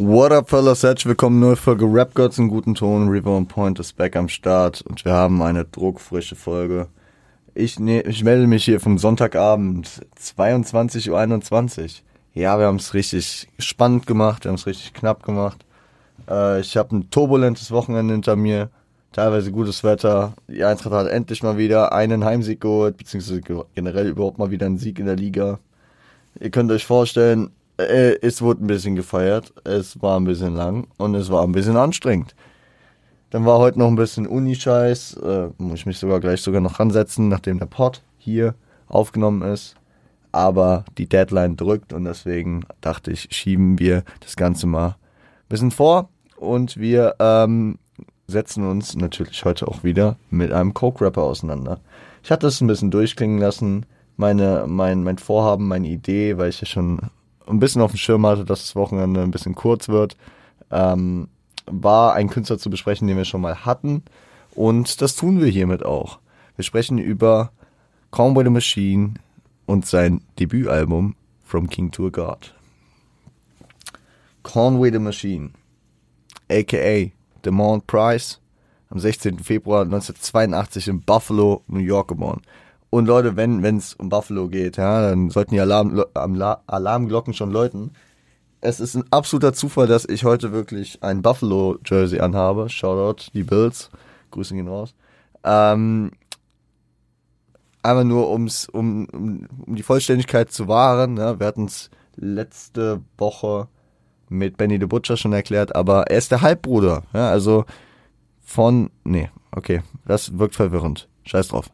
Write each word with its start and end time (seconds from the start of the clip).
What 0.00 0.30
up, 0.30 0.48
fellas? 0.48 0.84
Herzlich 0.84 1.06
willkommen, 1.06 1.40
neue 1.40 1.56
Folge 1.56 1.84
Rap 1.84 2.14
Gods 2.14 2.38
in 2.38 2.46
guten 2.46 2.76
Ton. 2.76 3.08
River 3.08 3.32
on 3.32 3.48
Point 3.48 3.80
ist 3.80 3.96
back 3.96 4.14
am 4.14 4.28
Start 4.28 4.80
und 4.82 5.04
wir 5.04 5.10
haben 5.12 5.42
eine 5.42 5.64
druckfrische 5.64 6.36
Folge. 6.36 6.86
Ich, 7.52 7.80
ne, 7.80 8.02
ich 8.02 8.22
melde 8.22 8.46
mich 8.46 8.64
hier 8.64 8.78
vom 8.78 8.96
Sonntagabend, 8.96 10.06
22.21 10.16 11.82
Uhr. 11.82 11.90
Ja, 12.32 12.60
wir 12.60 12.66
haben 12.66 12.76
es 12.76 12.94
richtig 12.94 13.48
spannend 13.58 14.06
gemacht, 14.06 14.44
wir 14.44 14.50
haben 14.50 14.54
es 14.54 14.68
richtig 14.68 14.94
knapp 14.94 15.24
gemacht. 15.24 15.64
Äh, 16.30 16.60
ich 16.60 16.76
habe 16.76 16.94
ein 16.94 17.10
turbulentes 17.10 17.72
Wochenende 17.72 18.14
hinter 18.14 18.36
mir, 18.36 18.70
teilweise 19.10 19.50
gutes 19.50 19.82
Wetter. 19.82 20.34
Die 20.46 20.62
Eintracht 20.62 20.92
hat 20.92 21.08
endlich 21.08 21.42
mal 21.42 21.58
wieder 21.58 21.92
einen 21.92 22.24
Heimsieg 22.24 22.60
geholt, 22.60 22.98
beziehungsweise 22.98 23.40
generell 23.74 24.06
überhaupt 24.06 24.38
mal 24.38 24.52
wieder 24.52 24.66
einen 24.66 24.78
Sieg 24.78 25.00
in 25.00 25.06
der 25.06 25.16
Liga. 25.16 25.58
Ihr 26.38 26.50
könnt 26.50 26.70
euch 26.70 26.86
vorstellen, 26.86 27.50
äh, 27.78 28.18
es 28.20 28.42
wurde 28.42 28.64
ein 28.64 28.66
bisschen 28.66 28.96
gefeiert, 28.96 29.52
es 29.64 30.00
war 30.02 30.18
ein 30.18 30.24
bisschen 30.24 30.54
lang 30.54 30.88
und 30.98 31.14
es 31.14 31.30
war 31.30 31.44
ein 31.44 31.52
bisschen 31.52 31.76
anstrengend. 31.76 32.34
Dann 33.30 33.44
war 33.44 33.58
heute 33.58 33.78
noch 33.78 33.88
ein 33.88 33.96
bisschen 33.96 34.26
Uni-Scheiß, 34.26 35.14
äh, 35.22 35.48
muss 35.58 35.80
ich 35.80 35.86
mich 35.86 35.98
sogar 35.98 36.20
gleich 36.20 36.40
sogar 36.40 36.60
noch 36.60 36.80
ransetzen, 36.80 37.28
nachdem 37.28 37.58
der 37.58 37.66
Pod 37.66 38.02
hier 38.16 38.54
aufgenommen 38.86 39.42
ist. 39.42 39.74
Aber 40.32 40.84
die 40.98 41.08
Deadline 41.08 41.56
drückt 41.56 41.92
und 41.92 42.04
deswegen 42.04 42.64
dachte 42.80 43.10
ich, 43.10 43.28
schieben 43.30 43.78
wir 43.78 44.02
das 44.20 44.36
Ganze 44.36 44.66
mal 44.66 44.88
ein 44.88 44.94
bisschen 45.48 45.70
vor 45.70 46.10
und 46.36 46.76
wir 46.76 47.14
ähm, 47.18 47.78
setzen 48.26 48.64
uns 48.64 48.94
natürlich 48.94 49.44
heute 49.44 49.68
auch 49.68 49.84
wieder 49.84 50.16
mit 50.30 50.52
einem 50.52 50.74
Coke-Rapper 50.74 51.22
auseinander. 51.22 51.80
Ich 52.22 52.30
hatte 52.30 52.46
es 52.46 52.60
ein 52.60 52.66
bisschen 52.66 52.90
durchklingen 52.90 53.38
lassen, 53.38 53.86
meine, 54.16 54.64
mein, 54.66 55.02
mein 55.02 55.18
Vorhaben, 55.18 55.68
meine 55.68 55.88
Idee, 55.88 56.36
weil 56.36 56.50
ich 56.50 56.60
ja 56.60 56.66
schon 56.66 57.00
ein 57.48 57.60
bisschen 57.60 57.82
auf 57.82 57.92
dem 57.92 57.98
Schirm 57.98 58.26
hatte, 58.26 58.44
dass 58.44 58.60
das 58.60 58.76
Wochenende 58.76 59.22
ein 59.22 59.30
bisschen 59.30 59.54
kurz 59.54 59.88
wird, 59.88 60.16
ähm, 60.70 61.28
war 61.66 62.14
ein 62.14 62.30
Künstler 62.30 62.58
zu 62.58 62.70
besprechen, 62.70 63.08
den 63.08 63.16
wir 63.16 63.24
schon 63.24 63.40
mal 63.40 63.64
hatten. 63.64 64.02
Und 64.54 65.00
das 65.02 65.16
tun 65.16 65.40
wir 65.40 65.48
hiermit 65.48 65.84
auch. 65.84 66.18
Wir 66.56 66.64
sprechen 66.64 66.98
über 66.98 67.52
Conway 68.10 68.44
the 68.44 68.50
Machine 68.50 69.14
und 69.66 69.86
sein 69.86 70.22
Debütalbum 70.38 71.14
From 71.44 71.68
King 71.68 71.90
to 71.90 72.06
a 72.06 72.10
God. 72.10 72.54
Conway 74.42 74.90
the 74.90 74.98
Machine, 74.98 75.50
aka 76.50 77.12
Demond 77.44 77.86
Price, 77.86 78.40
am 78.90 78.98
16. 78.98 79.38
Februar 79.38 79.82
1982 79.82 80.88
in 80.88 81.00
Buffalo, 81.02 81.62
New 81.68 81.80
York 81.80 82.08
geboren. 82.08 82.42
Und 82.90 83.06
Leute, 83.06 83.36
wenn 83.36 83.76
es 83.76 83.94
um 83.94 84.08
Buffalo 84.08 84.48
geht, 84.48 84.78
ja, 84.78 85.10
dann 85.10 85.30
sollten 85.30 85.54
die 85.54 85.60
Alarm, 85.60 86.04
Alarmglocken 86.14 87.34
schon 87.34 87.50
läuten. 87.50 87.92
Es 88.60 88.80
ist 88.80 88.94
ein 88.94 89.04
absoluter 89.10 89.52
Zufall, 89.52 89.86
dass 89.86 90.04
ich 90.04 90.24
heute 90.24 90.52
wirklich 90.52 91.02
ein 91.02 91.22
Buffalo-Jersey 91.22 92.20
anhabe. 92.20 92.68
Shoutout, 92.68 93.30
die 93.34 93.44
Bills. 93.44 93.90
Grüße 94.30 94.54
gehen 94.54 94.68
raus. 94.68 94.94
Ähm, 95.44 96.10
einfach 97.82 98.04
nur 98.04 98.30
ums, 98.30 98.68
um, 98.68 99.06
um, 99.12 99.46
um 99.66 99.74
die 99.76 99.82
Vollständigkeit 99.82 100.50
zu 100.50 100.66
wahren. 100.68 101.16
Ja, 101.16 101.38
wir 101.38 101.46
hatten 101.46 101.66
es 101.66 101.90
letzte 102.16 103.00
Woche 103.16 103.68
mit 104.28 104.56
Benny 104.56 104.78
the 104.78 104.86
Butcher 104.86 105.16
schon 105.16 105.32
erklärt, 105.32 105.74
aber 105.74 106.10
er 106.10 106.18
ist 106.18 106.30
der 106.30 106.42
Halbbruder. 106.42 107.04
Ja, 107.12 107.30
also 107.30 107.64
von. 108.40 108.90
Nee, 109.04 109.30
okay, 109.52 109.82
das 110.06 110.38
wirkt 110.38 110.56
verwirrend. 110.56 111.08
Scheiß 111.24 111.48
drauf. 111.48 111.70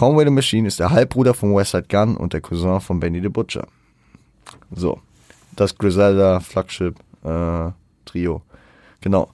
Conway 0.00 0.24
the 0.24 0.30
Machine 0.30 0.66
ist 0.66 0.80
der 0.80 0.88
Halbbruder 0.88 1.34
von 1.34 1.54
Westside 1.54 1.84
Gun 1.86 2.16
und 2.16 2.32
der 2.32 2.40
Cousin 2.40 2.80
von 2.80 3.00
Benny 3.00 3.20
the 3.20 3.28
Butcher. 3.28 3.66
So, 4.74 4.98
das 5.56 5.76
Griselda 5.76 6.40
Flagship 6.40 6.98
äh, 7.22 7.70
Trio. 8.06 8.40
Genau. 9.02 9.28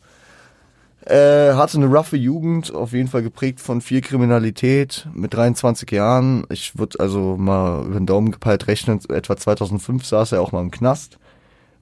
Äh, 1.03 1.53
hatte 1.53 1.79
eine 1.79 1.87
roughe 1.87 2.17
Jugend, 2.17 2.75
auf 2.75 2.95
jeden 2.95 3.07
Fall 3.07 3.23
geprägt 3.23 3.61
von 3.61 3.81
viel 3.81 4.01
Kriminalität 4.01 5.07
mit 5.15 5.35
23 5.35 5.89
Jahren. 5.93 6.45
Ich 6.51 6.77
würde 6.77 6.99
also 6.99 7.37
mal 7.37 7.85
über 7.85 8.01
den 8.01 8.07
Daumen 8.07 8.33
gepeilt 8.33 8.67
rechnen, 8.67 8.99
etwa 9.09 9.37
2005 9.37 10.05
saß 10.05 10.33
er 10.33 10.43
auch 10.43 10.51
mal 10.51 10.63
im 10.63 10.73
Knast. 10.73 11.21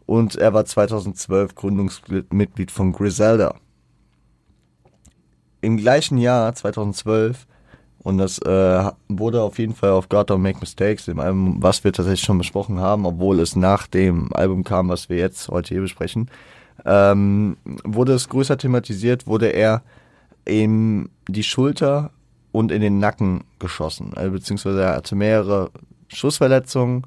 Und 0.05 0.37
er 0.37 0.53
war 0.53 0.67
2012 0.67 1.55
Gründungsmitglied 1.55 2.71
von 2.71 2.93
Griselda. 2.93 3.55
Im 5.63 5.79
gleichen 5.79 6.19
Jahr, 6.19 6.55
2012, 6.55 7.47
und 8.05 8.19
das 8.19 8.39
äh, 8.39 8.91
wurde 9.09 9.43
auf 9.43 9.59
jeden 9.59 9.75
Fall 9.75 9.91
auf 9.91 10.11
God 10.11 10.31
Don't 10.31 10.39
Make 10.39 10.61
Mistakes, 10.61 11.07
dem 11.07 11.19
Album, 11.19 11.57
was 11.63 11.83
wir 11.85 11.93
tatsächlich 11.93 12.21
schon 12.21 12.39
besprochen 12.39 12.79
haben, 12.79 13.07
obwohl 13.07 13.41
es 13.41 13.57
nach 13.57 13.87
dem 13.87 14.29
Album 14.35 14.63
kam, 14.63 14.91
was 14.91 15.09
wir 15.09 15.17
jetzt 15.17 15.49
heute 15.49 15.71
hier 15.71 15.81
besprechen, 15.81 16.31
ähm, 16.85 17.57
wurde 17.83 18.13
es 18.13 18.29
größer 18.29 18.59
thematisiert, 18.59 19.27
wurde 19.27 19.49
er 19.49 19.83
in 20.45 21.09
die 21.29 21.43
Schulter 21.43 22.11
und 22.53 22.71
in 22.71 22.83
den 22.83 22.99
Nacken 22.99 23.45
geschossen. 23.59 24.13
Also, 24.15 24.33
beziehungsweise 24.33 24.83
er 24.83 24.97
hatte 24.97 25.17
mehrere 25.17 25.71
Schussverletzungen 26.09 27.07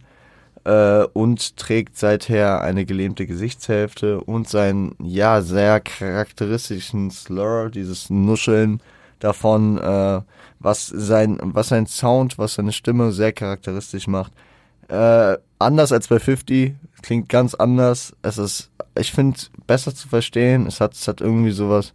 äh, 0.63 1.03
und 1.13 1.57
trägt 1.57 1.95
seither 1.95 2.61
eine 2.61 2.85
gelähmte 2.85 3.27
Gesichtshälfte 3.27 4.19
und 4.21 4.49
seinen 4.49 4.95
ja 4.99 5.43
sehr 5.43 5.79
charakteristischen 5.79 7.11
Slur, 7.11 7.69
dieses 7.69 8.09
Nuscheln 8.09 8.81
davon, 9.19 9.77
äh, 9.77 10.21
was 10.59 10.87
sein, 10.87 11.37
was 11.41 11.69
sein 11.69 11.87
Sound, 11.87 12.37
was 12.37 12.55
seine 12.55 12.71
Stimme 12.71 13.11
sehr 13.11 13.33
charakteristisch 13.33 14.07
macht. 14.07 14.33
Äh, 14.87 15.37
anders 15.59 15.91
als 15.91 16.07
bei 16.07 16.19
50, 16.19 16.75
klingt 17.01 17.29
ganz 17.29 17.55
anders. 17.55 18.13
Es 18.21 18.37
ist, 18.37 18.71
ich 18.97 19.11
finde, 19.11 19.39
besser 19.65 19.93
zu 19.93 20.07
verstehen. 20.07 20.65
Es 20.65 20.79
hat, 20.79 20.93
es 20.93 21.07
hat 21.07 21.21
irgendwie 21.21 21.51
sowas, 21.51 21.93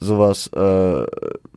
sowas, 0.00 0.48
äh, 0.48 1.06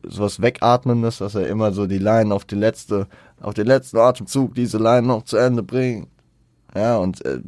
sowas 0.04 0.40
Wegatmendes, 0.40 1.18
dass 1.18 1.34
er 1.34 1.46
immer 1.46 1.72
so 1.72 1.86
die 1.86 1.98
Line 1.98 2.34
auf 2.34 2.44
die 2.44 2.54
letzte, 2.54 3.06
auf 3.40 3.54
den 3.54 3.66
letzten 3.66 3.98
Atemzug 3.98 4.54
diese 4.54 4.78
Line 4.78 5.06
noch 5.06 5.24
zu 5.24 5.36
Ende 5.36 5.62
bringt. 5.62 6.08
Ja, 6.74 6.98
und 6.98 7.24
äh, 7.24 7.40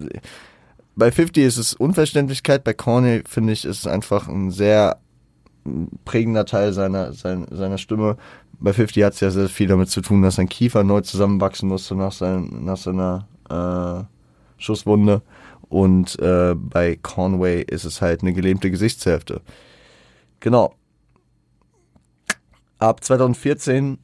bei 0.96 1.10
50 1.10 1.44
ist 1.44 1.56
es 1.56 1.74
Unverständlichkeit, 1.74 2.64
bei 2.64 2.74
Corny 2.74 3.22
finde 3.26 3.52
ich, 3.52 3.64
ist 3.64 3.80
es 3.80 3.86
einfach 3.86 4.28
ein 4.28 4.50
sehr 4.50 4.98
prägender 6.04 6.44
Teil 6.46 6.72
seiner, 6.72 7.12
seiner, 7.12 7.46
seiner 7.54 7.78
Stimme. 7.78 8.16
Bei 8.58 8.72
50 8.72 9.02
hat 9.04 9.14
es 9.14 9.20
ja 9.20 9.30
sehr 9.30 9.48
viel 9.48 9.68
damit 9.68 9.88
zu 9.90 10.00
tun, 10.00 10.22
dass 10.22 10.36
sein 10.36 10.48
Kiefer 10.48 10.84
neu 10.84 11.00
zusammenwachsen 11.00 11.68
musste 11.68 11.94
nach, 11.94 12.12
sein, 12.12 12.64
nach 12.64 12.76
seiner 12.76 13.26
äh, 13.48 14.04
Schusswunde. 14.58 15.22
Und 15.68 16.18
äh, 16.18 16.54
bei 16.54 16.98
Conway 17.00 17.62
ist 17.62 17.84
es 17.84 18.02
halt 18.02 18.22
eine 18.22 18.32
gelähmte 18.32 18.70
Gesichtshälfte. 18.70 19.40
Genau. 20.40 20.74
Ab 22.78 23.04
2014 23.04 23.98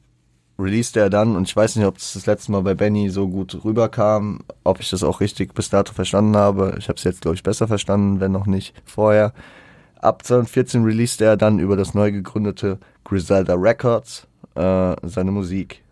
released 0.59 0.97
er 0.97 1.09
dann, 1.09 1.35
und 1.35 1.47
ich 1.47 1.55
weiß 1.55 1.75
nicht, 1.75 1.85
ob 1.85 1.95
das 1.95 2.13
das 2.13 2.25
letzte 2.25 2.51
Mal 2.51 2.61
bei 2.61 2.73
Benny 2.73 3.09
so 3.09 3.27
gut 3.27 3.63
rüberkam, 3.63 4.39
ob 4.63 4.79
ich 4.79 4.89
das 4.89 5.03
auch 5.03 5.19
richtig 5.19 5.53
bis 5.53 5.69
dato 5.69 5.93
verstanden 5.93 6.35
habe. 6.35 6.75
Ich 6.79 6.87
habe 6.87 6.97
es 6.97 7.03
jetzt, 7.03 7.21
glaube 7.21 7.35
ich, 7.35 7.43
besser 7.43 7.67
verstanden, 7.67 8.19
wenn 8.19 8.31
noch 8.31 8.45
nicht 8.45 8.73
vorher. 8.85 9.33
Ab 10.01 10.23
2014 10.23 10.83
released 10.83 11.21
er 11.21 11.37
dann 11.37 11.59
über 11.59 11.75
das 11.75 11.93
neu 11.93 12.11
gegründete 12.11 12.79
Griselda 13.03 13.55
Records 13.55 14.27
äh, 14.55 14.95
seine 15.03 15.31
Musik. 15.31 15.83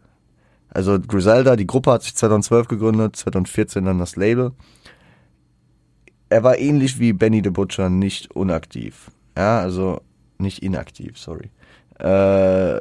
Also 0.69 0.99
Griselda, 0.99 1.55
die 1.55 1.67
Gruppe 1.67 1.91
hat 1.91 2.03
sich 2.03 2.15
2012 2.15 2.67
gegründet, 2.67 3.15
2014 3.15 3.85
dann 3.85 3.99
das 3.99 4.15
Label. 4.15 4.51
Er 6.29 6.43
war 6.43 6.57
ähnlich 6.57 6.99
wie 6.99 7.13
Benny 7.13 7.41
the 7.43 7.49
Butcher 7.49 7.89
nicht 7.89 8.35
unaktiv. 8.35 9.11
Ja, 9.37 9.59
also 9.59 10.01
nicht 10.37 10.63
inaktiv, 10.63 11.17
sorry. 11.17 11.49
Äh, 11.99 12.79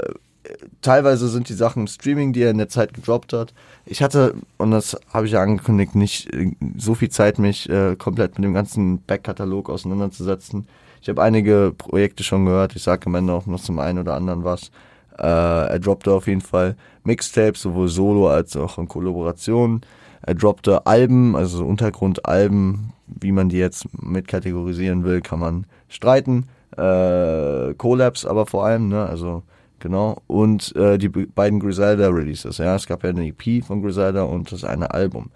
teilweise 0.80 1.28
sind 1.28 1.48
die 1.48 1.54
Sachen 1.54 1.82
im 1.82 1.86
Streaming, 1.86 2.32
die 2.32 2.42
er 2.42 2.50
in 2.50 2.58
der 2.58 2.68
Zeit 2.68 2.94
gedroppt 2.94 3.32
hat. 3.32 3.54
Ich 3.86 4.02
hatte, 4.02 4.34
und 4.56 4.70
das 4.70 4.96
habe 5.12 5.26
ich 5.26 5.32
ja 5.32 5.42
angekündigt, 5.42 5.94
nicht 5.94 6.30
so 6.76 6.94
viel 6.94 7.10
Zeit, 7.10 7.38
mich 7.38 7.68
äh, 7.68 7.96
komplett 7.96 8.38
mit 8.38 8.44
dem 8.44 8.54
ganzen 8.54 9.02
Backkatalog 9.02 9.70
auseinanderzusetzen. 9.70 10.66
Ich 11.04 11.08
habe 11.10 11.22
einige 11.22 11.74
Projekte 11.76 12.24
schon 12.24 12.46
gehört. 12.46 12.74
Ich 12.76 12.82
sage 12.82 13.04
am 13.04 13.14
Ende 13.14 13.34
auch 13.34 13.44
noch 13.44 13.60
zum 13.60 13.78
einen 13.78 13.98
oder 13.98 14.14
anderen 14.14 14.42
was. 14.42 14.70
Äh, 15.18 15.26
er 15.26 15.78
droppte 15.78 16.10
auf 16.10 16.26
jeden 16.26 16.40
Fall 16.40 16.76
Mixtapes, 17.02 17.60
sowohl 17.60 17.88
solo 17.88 18.30
als 18.30 18.56
auch 18.56 18.78
in 18.78 18.88
Kollaboration. 18.88 19.82
Er 20.22 20.34
droppte 20.34 20.86
Alben, 20.86 21.36
also 21.36 21.62
Untergrundalben, 21.66 22.94
wie 23.06 23.32
man 23.32 23.50
die 23.50 23.58
jetzt 23.58 23.84
mit 24.02 24.28
kategorisieren 24.28 25.04
will, 25.04 25.20
kann 25.20 25.40
man 25.40 25.66
streiten. 25.90 26.48
Äh, 26.74 27.74
Collabs 27.74 28.24
aber 28.24 28.46
vor 28.46 28.64
allem, 28.64 28.88
ne? 28.88 29.04
Also 29.04 29.42
genau. 29.80 30.22
Und 30.26 30.74
äh, 30.74 30.96
die 30.96 31.10
beiden 31.10 31.60
Griselda 31.60 32.08
Releases. 32.08 32.56
Ja, 32.56 32.76
es 32.76 32.86
gab 32.86 33.04
ja 33.04 33.10
eine 33.10 33.26
EP 33.26 33.62
von 33.62 33.82
Griselda 33.82 34.22
und 34.22 34.50
das 34.50 34.64
eine 34.64 34.94
Album. 34.94 35.30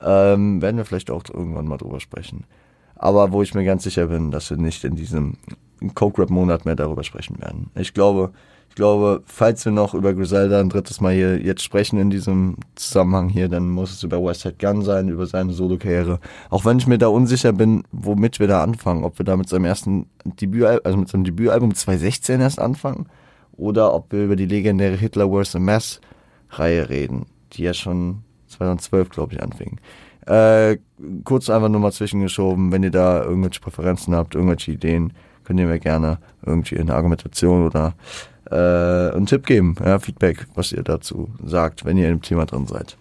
Ähm, 0.00 0.62
werden 0.62 0.76
wir 0.76 0.84
vielleicht 0.84 1.10
auch 1.10 1.24
irgendwann 1.28 1.66
mal 1.66 1.78
drüber 1.78 1.98
sprechen 1.98 2.44
aber 3.02 3.32
wo 3.32 3.42
ich 3.42 3.54
mir 3.54 3.64
ganz 3.64 3.82
sicher 3.82 4.06
bin, 4.06 4.30
dass 4.30 4.48
wir 4.50 4.56
nicht 4.56 4.84
in 4.84 4.94
diesem 4.94 5.34
Coke 5.94 6.22
Rap 6.22 6.30
Monat 6.30 6.64
mehr 6.64 6.76
darüber 6.76 7.02
sprechen 7.02 7.40
werden. 7.40 7.70
Ich 7.74 7.94
glaube, 7.94 8.30
ich 8.68 8.76
glaube, 8.76 9.22
falls 9.26 9.64
wir 9.64 9.72
noch 9.72 9.92
über 9.92 10.14
Griselda 10.14 10.60
ein 10.60 10.70
drittes 10.70 11.00
Mal 11.00 11.12
hier 11.12 11.38
jetzt 11.42 11.62
sprechen 11.62 11.98
in 11.98 12.10
diesem 12.10 12.56
Zusammenhang 12.76 13.28
hier, 13.28 13.48
dann 13.48 13.68
muss 13.68 13.92
es 13.92 14.02
über 14.02 14.22
Westside 14.22 14.54
Gun 14.58 14.82
sein, 14.82 15.08
über 15.08 15.26
seine 15.26 15.52
Solo-Karriere. 15.52 16.20
Auch 16.48 16.64
wenn 16.64 16.78
ich 16.78 16.86
mir 16.86 16.96
da 16.96 17.08
unsicher 17.08 17.52
bin, 17.52 17.82
womit 17.90 18.40
wir 18.40 18.46
da 18.46 18.62
anfangen. 18.62 19.04
Ob 19.04 19.18
wir 19.18 19.26
da 19.26 19.36
mit 19.36 19.48
seinem 19.48 19.64
ersten 19.64 20.06
Debütalbum, 20.24 20.80
also 20.84 20.96
mit 20.96 21.08
seinem 21.08 21.24
Debütalbum 21.24 21.74
2016 21.74 22.40
erst 22.40 22.60
anfangen 22.60 23.06
oder 23.56 23.92
ob 23.92 24.12
wir 24.12 24.24
über 24.24 24.36
die 24.36 24.46
legendäre 24.46 24.96
Hitler 24.96 25.30
Wars 25.30 25.54
a 25.56 25.58
Mess 25.58 26.00
Reihe 26.50 26.88
reden, 26.88 27.26
die 27.52 27.64
ja 27.64 27.74
schon 27.74 28.22
2012, 28.48 29.10
glaube 29.10 29.34
ich, 29.34 29.42
anfing. 29.42 29.80
Äh, 30.26 30.78
kurz 31.24 31.50
einfach 31.50 31.68
nur 31.68 31.80
mal 31.80 31.92
zwischengeschoben, 31.92 32.70
wenn 32.70 32.82
ihr 32.82 32.90
da 32.90 33.22
irgendwelche 33.24 33.60
Präferenzen 33.60 34.14
habt, 34.14 34.34
irgendwelche 34.34 34.72
Ideen, 34.72 35.12
könnt 35.44 35.58
ihr 35.58 35.66
mir 35.66 35.80
gerne 35.80 36.18
irgendwie 36.46 36.76
in 36.76 36.86
der 36.86 36.96
Argumentation 36.96 37.66
oder 37.66 37.94
äh, 38.50 39.14
einen 39.14 39.26
Tipp 39.26 39.46
geben, 39.46 39.74
ja, 39.84 39.98
Feedback, 39.98 40.46
was 40.54 40.72
ihr 40.72 40.82
dazu 40.82 41.30
sagt, 41.44 41.84
wenn 41.84 41.96
ihr 41.96 42.08
im 42.08 42.22
Thema 42.22 42.46
drin 42.46 42.66
seid. 42.66 42.96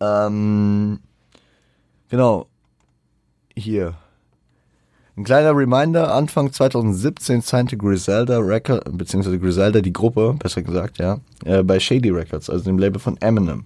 Ähm, 0.00 0.98
genau. 2.08 2.46
Hier. 3.56 3.94
Ein 5.16 5.24
kleiner 5.24 5.56
Reminder, 5.56 6.12
Anfang 6.12 6.52
2017 6.52 7.40
signte 7.40 7.76
Griselda 7.76 8.38
Record, 8.40 8.84
beziehungsweise 8.98 9.38
Griselda 9.38 9.80
die 9.80 9.92
Gruppe, 9.92 10.34
besser 10.36 10.62
gesagt, 10.62 10.98
ja, 10.98 11.20
äh, 11.44 11.62
bei 11.62 11.78
Shady 11.78 12.10
Records, 12.10 12.50
also 12.50 12.64
dem 12.64 12.78
Label 12.78 12.98
von 12.98 13.16
Eminem. 13.18 13.64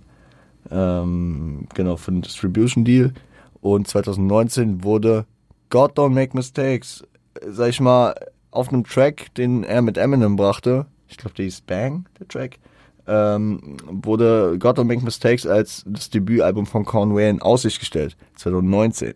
Ähm, 0.70 1.66
genau, 1.74 1.96
für 1.96 2.10
den 2.10 2.22
Distribution 2.22 2.84
Deal. 2.84 3.12
Und 3.60 3.88
2019 3.88 4.84
wurde 4.84 5.26
God 5.70 5.98
Don't 5.98 6.10
Make 6.10 6.36
Mistakes, 6.36 7.02
sag 7.46 7.70
ich 7.70 7.80
mal, 7.80 8.14
auf 8.50 8.68
einem 8.68 8.84
Track, 8.84 9.34
den 9.34 9.64
er 9.64 9.82
mit 9.82 9.98
Eminem 9.98 10.36
brachte, 10.36 10.86
ich 11.08 11.16
glaube, 11.16 11.34
der 11.34 11.44
hieß 11.44 11.62
Bang, 11.62 12.06
der 12.18 12.28
Track, 12.28 12.58
ähm, 13.06 13.76
wurde 13.86 14.58
God 14.58 14.78
Don't 14.78 14.84
Make 14.84 15.04
Mistakes 15.04 15.46
als 15.46 15.84
das 15.86 16.10
Debütalbum 16.10 16.66
von 16.66 16.84
Conway 16.84 17.30
in 17.30 17.42
Aussicht 17.42 17.80
gestellt, 17.80 18.16
2019. 18.36 19.14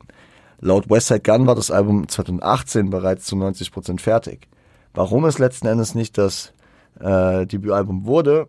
Laut 0.60 0.88
Westside 0.88 1.20
Gun 1.20 1.46
war 1.46 1.54
das 1.54 1.70
Album 1.70 2.08
2018 2.08 2.90
bereits 2.90 3.24
zu 3.24 3.36
90% 3.36 4.00
fertig. 4.00 4.48
Warum 4.94 5.24
es 5.24 5.38
letzten 5.38 5.66
Endes 5.66 5.94
nicht 5.94 6.16
das 6.18 6.52
äh, 7.00 7.46
Debütalbum 7.46 8.06
wurde, 8.06 8.48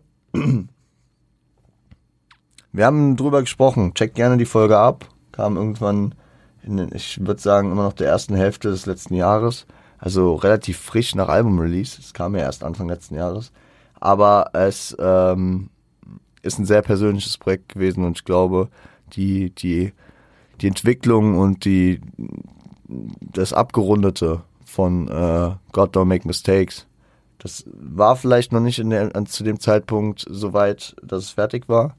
wir 2.74 2.86
haben 2.86 3.16
drüber 3.16 3.40
gesprochen. 3.40 3.94
Checkt 3.94 4.16
gerne 4.16 4.36
die 4.36 4.44
Folge 4.44 4.76
ab. 4.76 5.08
Kam 5.30 5.56
irgendwann 5.56 6.14
in, 6.64 6.90
ich 6.92 7.24
würde 7.24 7.40
sagen, 7.40 7.70
immer 7.70 7.84
noch 7.84 7.92
der 7.92 8.08
ersten 8.08 8.34
Hälfte 8.34 8.68
des 8.70 8.84
letzten 8.84 9.14
Jahres. 9.14 9.66
Also 9.98 10.34
relativ 10.34 10.78
frisch 10.78 11.14
nach 11.14 11.28
Album-Release. 11.28 12.00
Es 12.00 12.12
kam 12.12 12.34
ja 12.34 12.42
erst 12.42 12.64
Anfang 12.64 12.88
letzten 12.88 13.14
Jahres. 13.14 13.52
Aber 14.00 14.50
es 14.54 14.94
ähm, 14.98 15.70
ist 16.42 16.58
ein 16.58 16.66
sehr 16.66 16.82
persönliches 16.82 17.38
Projekt 17.38 17.70
gewesen 17.70 18.04
und 18.04 18.18
ich 18.18 18.24
glaube, 18.24 18.68
die, 19.12 19.50
die, 19.50 19.92
die 20.60 20.66
Entwicklung 20.66 21.38
und 21.38 21.64
die, 21.64 22.00
das 22.88 23.52
Abgerundete 23.52 24.42
von 24.64 25.06
äh, 25.06 25.52
God 25.70 25.96
Don't 25.96 26.06
Make 26.06 26.26
Mistakes, 26.26 26.88
das 27.38 27.64
war 27.72 28.16
vielleicht 28.16 28.52
noch 28.52 28.60
nicht 28.60 28.80
in 28.80 28.90
der, 28.90 29.12
zu 29.26 29.44
dem 29.44 29.60
Zeitpunkt 29.60 30.26
so 30.28 30.52
weit, 30.52 30.96
dass 31.02 31.22
es 31.22 31.30
fertig 31.30 31.68
war. 31.68 31.94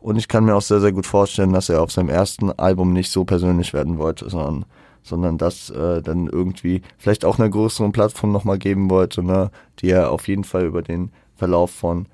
Und 0.00 0.16
ich 0.16 0.28
kann 0.28 0.44
mir 0.44 0.54
auch 0.54 0.62
sehr, 0.62 0.80
sehr 0.80 0.92
gut 0.92 1.06
vorstellen, 1.06 1.52
dass 1.52 1.68
er 1.68 1.82
auf 1.82 1.90
seinem 1.90 2.10
ersten 2.10 2.50
Album 2.52 2.92
nicht 2.92 3.10
so 3.10 3.24
persönlich 3.24 3.72
werden 3.72 3.98
wollte, 3.98 4.28
sondern 4.30 4.64
sondern 5.06 5.38
das 5.38 5.70
äh, 5.70 6.02
dann 6.02 6.26
irgendwie 6.26 6.82
vielleicht 6.98 7.24
auch 7.24 7.38
einer 7.38 7.48
größeren 7.48 7.92
Plattform 7.92 8.32
nochmal 8.32 8.58
geben 8.58 8.90
wollte, 8.90 9.22
ne, 9.22 9.52
die 9.78 9.90
er 9.90 10.10
auf 10.10 10.26
jeden 10.26 10.42
Fall 10.42 10.64
über 10.64 10.82
den 10.82 11.12
Verlauf 11.36 11.70
von 11.70 12.06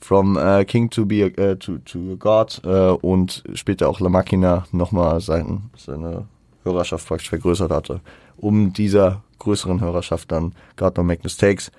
From 0.00 0.36
uh, 0.36 0.64
King 0.66 0.90
to 0.90 1.06
be 1.06 1.32
uh, 1.38 1.54
to, 1.54 1.78
to 1.78 2.16
God 2.18 2.60
uh, 2.66 2.98
und 3.00 3.42
später 3.54 3.88
auch 3.88 4.00
La 4.00 4.08
Machina 4.08 4.66
nochmal 4.72 5.20
sein, 5.20 5.70
seine 5.76 6.26
Hörerschaft 6.62 7.06
praktisch 7.06 7.30
vergrößert 7.30 7.70
hatte, 7.70 8.00
um 8.36 8.72
dieser 8.72 9.22
größeren 9.38 9.80
Hörerschaft 9.80 10.30
dann 10.32 10.54
God 10.76 10.96
No 10.96 11.04
Make 11.04 11.22
Mistakes 11.24 11.70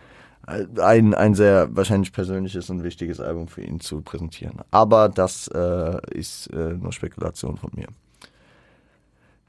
ein, 0.48 1.14
ein 1.14 1.34
sehr 1.34 1.76
wahrscheinlich 1.76 2.12
persönliches 2.12 2.70
und 2.70 2.84
wichtiges 2.84 3.20
Album 3.20 3.48
für 3.48 3.62
ihn 3.62 3.80
zu 3.80 4.02
präsentieren. 4.02 4.60
Aber 4.72 5.10
das 5.10 5.48
äh, 5.48 6.00
ist 6.12 6.48
äh, 6.48 6.74
nur 6.74 6.92
Spekulation 6.92 7.58
von 7.58 7.72
mir. 7.76 7.88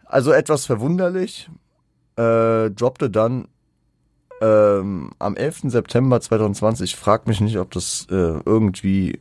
Also 0.04 0.32
etwas 0.32 0.66
verwunderlich, 0.66 1.50
äh, 2.16 2.70
droppte 2.70 3.10
dann 3.10 3.48
ähm, 4.40 5.10
am 5.18 5.36
11. 5.36 5.62
September 5.64 6.20
2020. 6.20 6.92
Ich 6.92 6.96
frag 6.96 7.26
mich 7.26 7.40
nicht, 7.40 7.58
ob 7.58 7.70
das 7.72 8.06
äh, 8.10 8.40
irgendwie 8.44 9.18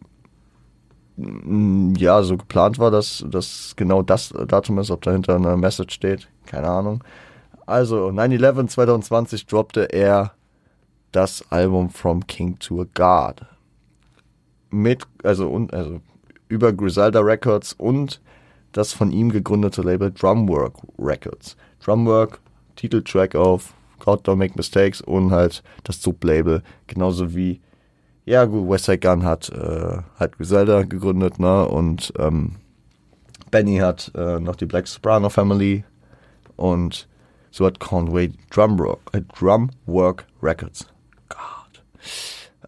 mm, 1.17 1.95
ja 1.95 2.23
so 2.23 2.37
geplant 2.37 2.79
war, 2.79 2.91
dass 2.91 3.25
das 3.27 3.73
genau 3.75 4.01
das 4.01 4.33
Datum 4.47 4.79
ist, 4.79 4.91
ob 4.91 5.01
dahinter 5.01 5.35
eine 5.35 5.57
Message 5.57 5.93
steht. 5.93 6.29
Keine 6.45 6.67
Ahnung. 6.67 7.03
Also 7.65 8.07
9-11 8.09 8.67
2020 8.67 9.45
droppte 9.47 9.91
er 9.91 10.33
das 11.15 11.43
Album 11.49 11.89
From 11.89 12.25
King 12.27 12.59
to 12.59 12.81
a 12.81 12.85
God. 12.93 13.45
Mit, 14.69 15.03
also, 15.23 15.49
und, 15.49 15.73
also 15.73 16.01
über 16.49 16.73
Griselda 16.73 17.21
Records 17.21 17.73
und 17.73 18.21
das 18.73 18.91
von 18.91 19.11
ihm 19.11 19.31
gegründete 19.31 19.81
Label 19.81 20.11
Drumwork 20.11 20.73
Records. 20.99 21.55
Drumwork, 21.83 22.41
Titeltrack 22.75 23.35
auf 23.35 23.73
God 23.99 24.27
Don't 24.27 24.35
Make 24.35 24.55
Mistakes 24.57 24.99
und 24.99 25.31
halt 25.31 25.63
das 25.85 26.01
Sublabel, 26.01 26.61
genauso 26.87 27.33
wie, 27.33 27.61
ja 28.25 28.43
gut, 28.43 28.69
Westside 28.69 28.99
Gun 28.99 29.23
hat, 29.23 29.49
äh, 29.49 29.99
hat 30.17 30.37
Griselda 30.37 30.83
gegründet, 30.83 31.39
ne, 31.39 31.65
und 31.65 32.11
ähm, 32.19 32.57
Benny 33.51 33.77
hat 33.77 34.11
äh, 34.15 34.41
noch 34.41 34.57
die 34.57 34.65
Black 34.65 34.87
Soprano 34.87 35.29
Family 35.29 35.85
und 36.57 37.07
so 37.51 37.65
hat 37.65 37.79
Conway 37.79 38.33
Drumwork, 38.49 38.99
äh, 39.13 39.21
Drumwork 39.39 40.25
Records. 40.41 40.87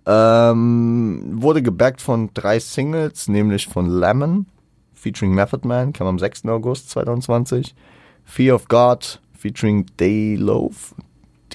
Ähm, 0.05 1.41
wurde 1.41 1.61
gebackt 1.61 2.01
von 2.01 2.29
drei 2.33 2.59
Singles, 2.59 3.27
nämlich 3.27 3.67
von 3.67 3.87
Lemon, 3.89 4.45
featuring 4.93 5.33
Method 5.33 5.67
Man, 5.67 5.93
kam 5.93 6.07
am 6.07 6.19
6. 6.19 6.45
August 6.45 6.89
2020. 6.91 7.75
Fear 8.23 8.55
of 8.55 8.67
God 8.67 9.21
featuring 9.37 9.85
Day 9.99 10.35
Loaf. 10.35 10.95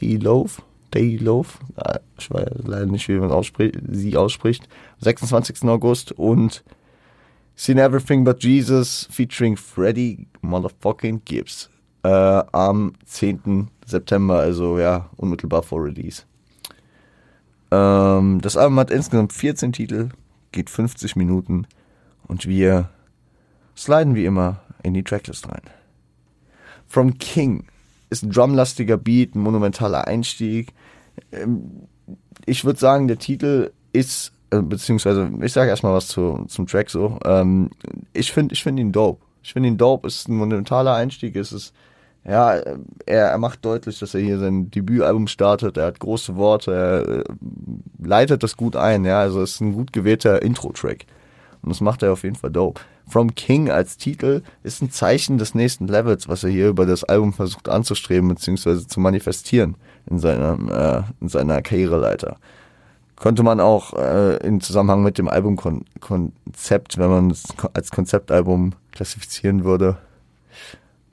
Day 0.01 0.17
Loaf? 0.17 0.63
Day 0.93 1.17
Loaf? 1.17 1.59
Ich 2.19 2.31
weiß 2.31 2.49
leider 2.65 2.87
nicht, 2.87 3.09
wie 3.09 3.19
man 3.19 3.31
ausspricht, 3.31 3.77
sie 3.89 4.17
ausspricht. 4.17 4.69
26. 5.01 5.65
August 5.65 6.13
und 6.13 6.63
Seen 7.55 7.79
Everything 7.79 8.25
But 8.25 8.43
Jesus 8.43 9.07
featuring 9.11 9.57
Freddy 9.57 10.27
Motherfucking 10.41 11.23
Gibbs 11.25 11.69
äh, 12.03 12.09
am 12.53 12.95
10. 13.05 13.69
September, 13.87 14.41
also 14.41 14.79
ja, 14.79 15.09
unmittelbar 15.17 15.63
vor 15.63 15.85
Release. 15.85 16.23
Ähm, 17.73 18.43
das 18.43 18.59
Album 18.59 18.79
hat 18.79 18.91
insgesamt 18.91 19.33
14 19.33 19.73
Titel, 19.73 20.11
geht 20.53 20.69
50 20.69 21.17
Minuten 21.17 21.67
und 22.29 22.47
wir 22.47 22.91
sliden 23.75 24.15
wie 24.15 24.27
immer 24.27 24.61
in 24.83 24.93
die 24.93 25.03
Tracklist 25.03 25.49
rein. 25.49 25.63
From 26.87 27.17
King 27.17 27.65
ist 28.11 28.23
ein 28.23 28.31
drumlastiger 28.31 28.99
Beat, 28.99 29.35
ein 29.35 29.41
monumentaler 29.41 30.07
Einstieg. 30.07 30.75
Ähm, 31.33 31.89
ich 32.45 32.67
würde 32.67 32.79
sagen, 32.79 33.09
der 33.09 33.19
Titel 33.19 33.73
ist, 33.95 34.33
äh, 34.51 34.61
beziehungsweise 34.61 35.31
ich 35.41 35.53
sage 35.55 35.71
erstmal 35.71 35.95
was 35.95 36.09
zu, 36.09 36.45
zum 36.49 36.67
Track 36.67 36.91
so. 36.91 37.19
Ähm, 37.25 37.71
ich 38.13 38.33
finde 38.33 38.53
ich 38.53 38.63
find 38.63 38.79
ihn 38.79 38.93
dope. 38.93 39.25
Ich 39.43 39.55
finde 39.55 39.71
ihn 39.71 39.79
dope, 39.79 40.07
ist 40.07 40.29
ein 40.29 40.37
monumentaler 40.37 40.95
Einstieg, 40.95 41.37
es 41.37 41.53
ist 41.53 41.73
ja, 42.25 42.55
er, 42.55 42.77
er 43.07 43.39
macht 43.39 43.65
deutlich, 43.65 43.99
dass 43.99 44.15
er 44.15 44.21
hier 44.21 44.39
sein 44.39 44.71
Debütalbum 44.71 45.27
startet. 45.27 45.77
Er 45.77 45.87
hat 45.87 45.99
große 45.99 46.37
Worte, 46.37 46.73
er 46.73 47.09
äh, 47.09 47.25
leitet 48.03 48.43
das 48.43 48.57
gut 48.57 48.77
ein. 48.77 49.05
Ja, 49.05 49.21
also 49.21 49.43
es 49.43 49.55
ist 49.55 49.61
ein 49.61 49.73
gut 49.73 49.93
gewählter 49.93 50.41
Intro-Track. 50.43 51.07
Und 51.63 51.71
das 51.71 51.81
macht 51.81 52.03
er 52.03 52.13
auf 52.13 52.23
jeden 52.23 52.37
Fall 52.37 52.51
dope. 52.51 52.81
From 53.09 53.35
King 53.35 53.71
als 53.71 53.97
Titel 53.97 54.43
ist 54.63 54.83
ein 54.83 54.91
Zeichen 54.91 55.39
des 55.39 55.55
nächsten 55.55 55.89
Levels, 55.89 56.29
was 56.29 56.45
er 56.45 56.51
hier 56.51 56.69
über 56.69 56.87
das 56.87 57.03
Album 57.05 57.33
versucht 57.33 57.69
anzustreben 57.69 58.29
bzw. 58.29 58.87
zu 58.87 59.01
manifestieren 59.01 59.77
in 60.09 60.19
seiner, 60.19 61.07
äh, 61.19 61.23
in 61.23 61.29
seiner 61.29 61.61
Karriereleiter. 61.61 62.37
Konnte 63.17 63.43
man 63.43 63.61
auch 63.61 63.95
äh, 63.95 64.37
in 64.47 64.61
Zusammenhang 64.61 65.03
mit 65.03 65.19
dem 65.19 65.29
Albumkonzept, 65.29 66.99
wenn 66.99 67.11
man 67.11 67.31
es 67.31 67.45
als 67.73 67.91
Konzeptalbum 67.91 68.73
klassifizieren 68.93 69.65
würde, 69.65 69.99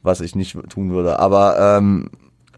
was 0.10 0.22
ich 0.22 0.36
nicht 0.36 0.58
tun 0.70 0.92
würde. 0.92 1.20
Aber 1.20 1.78
ähm, 1.78 2.10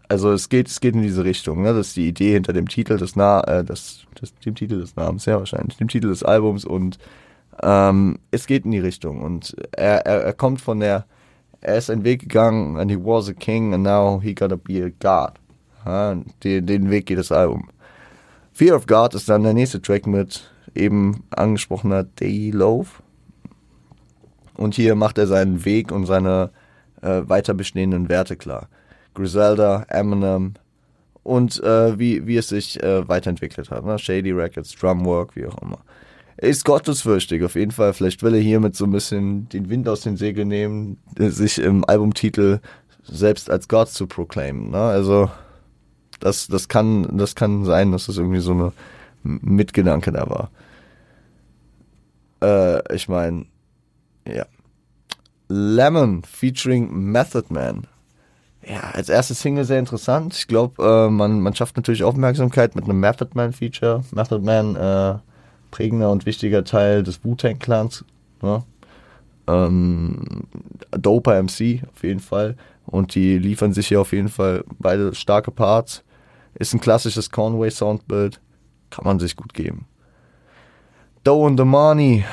also 0.08 0.32
es 0.32 0.48
geht, 0.48 0.68
es 0.68 0.80
geht 0.80 0.94
in 0.94 1.02
diese 1.02 1.24
Richtung. 1.24 1.62
Ne? 1.62 1.74
Das 1.74 1.88
ist 1.88 1.96
die 1.96 2.08
Idee 2.08 2.32
hinter 2.32 2.52
dem 2.52 2.68
Titel 2.68 2.96
des 2.96 3.14
Na, 3.14 3.42
äh, 3.44 3.62
des, 3.64 4.06
des, 4.20 4.34
dem 4.40 4.54
Titel 4.54 4.80
des 4.80 4.96
Namens, 4.96 5.26
ja 5.26 5.38
wahrscheinlich, 5.38 5.76
dem 5.76 5.88
Titel 5.88 6.08
des 6.08 6.22
Albums 6.22 6.64
und 6.64 6.98
ähm, 7.62 8.18
es 8.30 8.46
geht 8.46 8.64
in 8.64 8.70
die 8.70 8.78
Richtung. 8.78 9.22
Und 9.22 9.54
er, 9.72 10.06
er, 10.06 10.22
er 10.24 10.32
kommt 10.32 10.60
von 10.60 10.80
der, 10.80 11.04
er 11.60 11.76
ist 11.76 11.90
einen 11.90 12.04
Weg 12.04 12.22
gegangen 12.22 12.78
and 12.78 12.90
he 12.90 12.96
was 12.96 13.28
a 13.28 13.32
king 13.32 13.74
and 13.74 13.84
now 13.84 14.20
he 14.20 14.34
gotta 14.34 14.56
be 14.56 14.82
a 14.84 14.90
god. 15.00 15.38
Ja, 15.84 16.16
den, 16.42 16.66
den 16.66 16.90
Weg 16.90 17.06
geht 17.06 17.18
das 17.18 17.32
Album. 17.32 17.68
Fear 18.52 18.76
of 18.76 18.86
God 18.86 19.14
ist 19.14 19.28
dann 19.28 19.42
der 19.42 19.54
nächste 19.54 19.80
Track 19.80 20.06
mit 20.06 20.50
eben 20.74 21.24
angesprochener 21.30 22.04
Day 22.04 22.50
Loaf. 22.50 23.02
Und 24.54 24.74
hier 24.74 24.94
macht 24.94 25.18
er 25.18 25.26
seinen 25.26 25.64
Weg 25.64 25.90
und 25.90 26.06
seine 26.06 26.50
äh, 27.02 27.28
weiter 27.28 27.54
bestehenden 27.54 28.08
Werte 28.08 28.36
klar. 28.36 28.68
Griselda, 29.14 29.84
Eminem 29.88 30.54
und 31.22 31.62
äh, 31.62 31.98
wie, 31.98 32.26
wie 32.26 32.36
es 32.36 32.48
sich 32.48 32.82
äh, 32.82 33.06
weiterentwickelt 33.08 33.70
hat. 33.70 33.84
Ne? 33.84 33.98
Shady 33.98 34.32
Records, 34.32 34.74
Drumwork, 34.74 35.36
wie 35.36 35.46
auch 35.46 35.58
immer. 35.62 35.78
Er 36.36 36.48
ist 36.48 36.64
gottesfürchtig, 36.64 37.44
auf 37.44 37.54
jeden 37.54 37.70
Fall. 37.70 37.92
Vielleicht 37.92 38.22
will 38.22 38.34
er 38.34 38.40
hiermit 38.40 38.74
so 38.74 38.84
ein 38.84 38.90
bisschen 38.90 39.48
den 39.50 39.68
Wind 39.68 39.88
aus 39.88 40.00
den 40.00 40.16
Segeln 40.16 40.48
nehmen, 40.48 40.98
sich 41.16 41.58
im 41.58 41.84
Albumtitel 41.84 42.60
selbst 43.04 43.50
als 43.50 43.68
Gott 43.68 43.90
zu 43.90 44.06
proclaimen. 44.06 44.70
Ne? 44.70 44.78
Also 44.78 45.30
das, 46.20 46.46
das, 46.48 46.68
kann, 46.68 47.16
das 47.16 47.34
kann 47.34 47.64
sein, 47.64 47.92
dass 47.92 48.06
das 48.06 48.16
irgendwie 48.16 48.40
so 48.40 48.52
eine 48.52 48.72
Mitgedanke 49.22 50.10
da 50.10 50.28
war. 50.28 50.50
Äh, 52.42 52.94
ich 52.94 53.08
meine, 53.08 53.46
ja. 54.26 54.46
Lemon 55.52 56.22
featuring 56.22 56.90
Method 57.12 57.52
Man. 57.52 57.86
Ja, 58.66 58.90
als 58.92 59.08
erste 59.08 59.34
Single 59.34 59.64
sehr 59.64 59.78
interessant. 59.78 60.34
Ich 60.34 60.46
glaube, 60.46 60.82
äh, 60.82 61.10
man, 61.10 61.40
man 61.40 61.54
schafft 61.54 61.76
natürlich 61.76 62.04
Aufmerksamkeit 62.04 62.74
mit 62.74 62.84
einem 62.84 63.00
Method 63.00 63.30
Man 63.34 63.52
Feature. 63.52 64.02
Method 64.12 64.40
Man, 64.40 64.76
äh, 64.76 65.18
prägender 65.70 66.10
und 66.10 66.24
wichtiger 66.24 66.64
Teil 66.64 67.02
des 67.02 67.22
Wu-Tang 67.24 67.58
Clans. 67.58 68.04
Ne? 68.40 68.62
Ähm, 69.46 70.44
Doper 70.92 71.42
MC 71.42 71.82
auf 71.92 72.02
jeden 72.02 72.20
Fall. 72.20 72.56
Und 72.86 73.14
die 73.14 73.36
liefern 73.38 73.74
sich 73.74 73.88
hier 73.88 74.00
auf 74.00 74.12
jeden 74.12 74.28
Fall 74.28 74.64
beide 74.78 75.14
starke 75.14 75.50
Parts. 75.50 76.02
Ist 76.54 76.72
ein 76.72 76.80
klassisches 76.80 77.30
Conway 77.30 77.70
Soundbild. 77.70 78.40
Kann 78.90 79.04
man 79.04 79.18
sich 79.18 79.36
gut 79.36 79.52
geben. 79.52 79.86
Doe 81.24 81.46
and 81.46 81.58
the 81.58 81.64
Money 81.64 82.24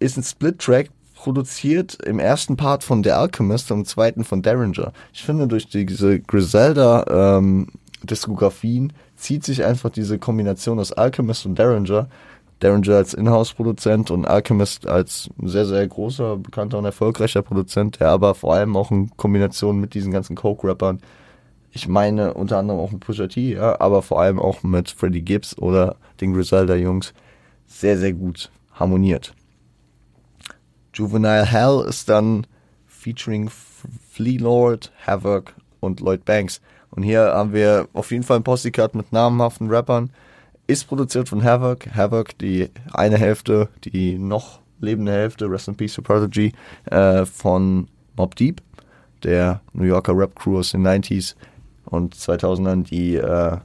ist 0.00 0.16
ein 0.16 0.22
Split-Track, 0.22 0.90
produziert 1.18 1.98
im 2.06 2.18
ersten 2.20 2.56
Part 2.56 2.84
von 2.84 3.02
The 3.02 3.10
Alchemist 3.10 3.72
und 3.72 3.80
im 3.80 3.84
zweiten 3.84 4.22
von 4.22 4.40
Derringer. 4.40 4.92
Ich 5.12 5.24
finde, 5.24 5.48
durch 5.48 5.68
diese 5.68 6.20
Griselda-Diskografien 6.20 8.84
ähm, 8.84 8.92
zieht 9.16 9.42
sich 9.44 9.64
einfach 9.64 9.90
diese 9.90 10.20
Kombination 10.20 10.78
aus 10.78 10.92
Alchemist 10.92 11.44
und 11.44 11.58
Derringer. 11.58 12.08
Derringer 12.62 12.94
als 12.94 13.14
Inhouse-Produzent 13.14 14.12
und 14.12 14.26
Alchemist 14.26 14.86
als 14.86 15.28
sehr, 15.42 15.66
sehr 15.66 15.88
großer, 15.88 16.36
bekannter 16.36 16.78
und 16.78 16.84
erfolgreicher 16.84 17.42
Produzent, 17.42 17.98
der 17.98 18.10
aber 18.10 18.36
vor 18.36 18.54
allem 18.54 18.76
auch 18.76 18.92
in 18.92 19.10
Kombination 19.16 19.80
mit 19.80 19.94
diesen 19.94 20.12
ganzen 20.12 20.36
Coke-Rappern, 20.36 21.00
ich 21.72 21.88
meine 21.88 22.34
unter 22.34 22.58
anderem 22.58 22.78
auch 22.78 22.92
mit 22.92 23.00
Pusha 23.00 23.26
T, 23.26 23.54
ja, 23.54 23.80
aber 23.80 24.02
vor 24.02 24.20
allem 24.20 24.38
auch 24.38 24.62
mit 24.62 24.88
Freddie 24.88 25.22
Gibbs 25.22 25.58
oder 25.58 25.96
den 26.20 26.32
Griselda-Jungs 26.32 27.12
sehr, 27.66 27.98
sehr 27.98 28.12
gut 28.12 28.52
harmoniert. 28.72 29.34
Juvenile 30.98 31.46
Hell 31.46 31.84
ist 31.88 32.08
dann 32.08 32.44
featuring 32.86 33.48
Flea 34.10 34.38
Lord, 34.38 34.90
Havoc 35.06 35.54
und 35.78 36.00
Lloyd 36.00 36.24
Banks. 36.24 36.60
Und 36.90 37.04
hier 37.04 37.20
haben 37.20 37.52
wir 37.52 37.86
auf 37.92 38.10
jeden 38.10 38.24
Fall 38.24 38.38
ein 38.38 38.42
Posse-Cut 38.42 38.96
mit 38.96 39.12
namhaften 39.12 39.70
Rappern. 39.70 40.10
Ist 40.66 40.88
produziert 40.88 41.28
von 41.28 41.44
Havoc. 41.44 41.86
Havoc, 41.94 42.36
die 42.38 42.70
eine 42.92 43.16
Hälfte, 43.16 43.68
die 43.84 44.18
noch 44.18 44.58
lebende 44.80 45.12
Hälfte, 45.12 45.48
Rest 45.48 45.68
in 45.68 45.76
Peace 45.76 45.94
to 45.94 46.02
Prodigy, 46.02 46.52
äh, 46.86 47.24
von 47.24 47.86
Mob 48.16 48.34
Deep, 48.34 48.60
der 49.22 49.60
New 49.72 49.84
Yorker 49.84 50.16
Rap-Crew 50.16 50.58
aus 50.58 50.72
den 50.72 50.84
90s 50.84 51.36
und 51.84 52.16
2000ern, 52.16 52.82
die 52.82 53.14
äh, 53.14 53.58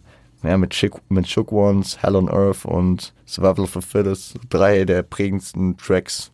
ja, 0.43 0.57
mit, 0.57 0.69
Chick, 0.69 0.93
mit 1.09 1.27
Shook 1.27 1.51
Ones, 1.51 1.97
Hell 2.03 2.15
on 2.15 2.29
Earth 2.29 2.63
und 2.63 3.11
Survival 3.25 3.65
for 3.65 3.81
Fittest, 3.81 4.35
drei 4.49 4.85
der 4.85 5.01
prägendsten 5.01 5.77
Tracks 5.77 6.31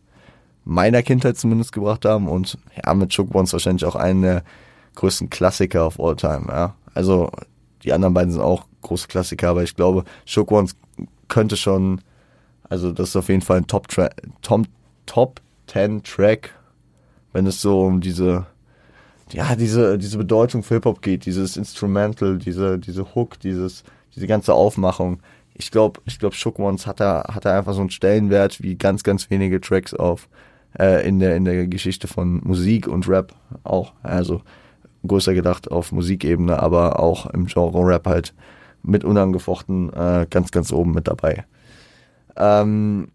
meiner 0.70 1.02
Kindheit 1.02 1.36
zumindest 1.36 1.72
gebracht 1.72 2.06
haben 2.06 2.28
und 2.28 2.58
ja, 2.86 2.94
mit 2.94 3.12
Shook 3.12 3.34
Ones 3.34 3.54
wahrscheinlich 3.54 3.86
auch 3.86 3.96
einen 3.96 4.22
der 4.22 4.44
größten 4.96 5.30
Klassiker 5.30 5.86
of 5.86 6.00
all 6.00 6.16
time, 6.16 6.46
ja. 6.48 6.76
Also, 6.94 7.32
die 7.84 7.92
anderen 7.92 8.14
beiden 8.14 8.32
sind 8.32 8.42
auch 8.42 8.66
große 8.82 9.08
Klassiker, 9.08 9.50
aber 9.50 9.64
ich 9.64 9.76
glaube, 9.76 10.04
Shook 10.26 10.52
Ones 10.52 10.76
könnte 11.28 11.58
schon, 11.58 12.02
also 12.70 12.92
das 12.92 13.10
ist 13.10 13.16
auf 13.16 13.30
jeden 13.30 13.42
Fall 13.42 13.58
ein 13.58 13.68
Top, 13.68 13.88
Top, 14.42 14.68
Top 15.08 15.42
10 15.68 16.04
Track, 16.04 16.54
wenn 17.34 17.48
es 17.48 17.62
so 17.62 17.82
um 17.82 18.00
diese, 18.00 18.46
ja, 19.32 19.56
diese, 19.56 19.98
diese 19.98 20.20
Bedeutung 20.20 20.62
für 20.62 20.76
Hip-Hop 20.76 21.02
geht, 21.02 21.26
dieses 21.26 21.58
Instrumental, 21.58 22.38
diese, 22.38 22.78
diese 22.78 23.16
Hook, 23.16 23.40
dieses, 23.40 23.84
diese 24.16 24.28
ganze 24.28 24.54
Aufmachung. 24.54 25.20
Ich 25.56 25.72
glaube, 25.72 26.00
ich 26.06 26.20
glaube, 26.20 26.36
Shook 26.36 26.60
Ones 26.60 26.86
hat 26.86 27.00
da, 27.00 27.24
hat 27.34 27.46
da 27.46 27.58
einfach 27.58 27.74
so 27.74 27.82
einen 27.82 27.90
Stellenwert 27.90 28.62
wie 28.62 28.76
ganz, 28.76 29.02
ganz 29.04 29.30
wenige 29.32 29.60
Tracks 29.62 29.94
auf 29.94 30.28
äh, 30.78 31.08
in, 31.08 31.20
der, 31.20 31.36
in 31.36 31.46
der 31.46 31.68
Geschichte 31.68 32.08
von 32.08 32.42
Musik 32.44 32.88
und 32.88 33.08
Rap 33.08 33.34
auch. 33.64 33.94
Also 34.04 34.42
größer 35.08 35.34
gedacht 35.34 35.72
auf 35.72 35.92
Musikebene, 35.92 36.62
aber 36.62 37.00
auch 37.00 37.26
im 37.28 37.46
Genre 37.46 37.86
Rap 37.86 38.08
halt 38.08 38.34
mit 38.84 39.04
unangefochten 39.04 39.92
äh, 39.94 40.28
ganz, 40.30 40.52
ganz 40.52 40.72
oben 40.72 40.92
mit 40.92 41.08
dabei. 41.08 41.46
Ähm, 42.36 43.08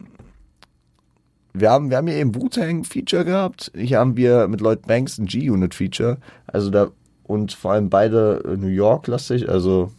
wir 1.52 1.70
haben, 1.70 1.90
wir 1.90 1.96
haben 1.96 2.08
hier 2.08 2.16
eben 2.16 2.34
Wu-Tang-Feature 2.34 3.24
gehabt. 3.24 3.70
Hier 3.76 4.00
haben 4.00 4.16
wir 4.16 4.48
mit 4.48 4.60
Lloyd 4.60 4.86
Banks 4.86 5.18
ein 5.18 5.26
G-Unit-Feature. 5.26 6.18
Also 6.46 6.70
da, 6.70 6.88
und 7.22 7.52
vor 7.52 7.72
allem 7.72 7.90
beide 7.90 8.42
New 8.58 8.66
York-lastig. 8.66 9.48
Also 9.48 9.92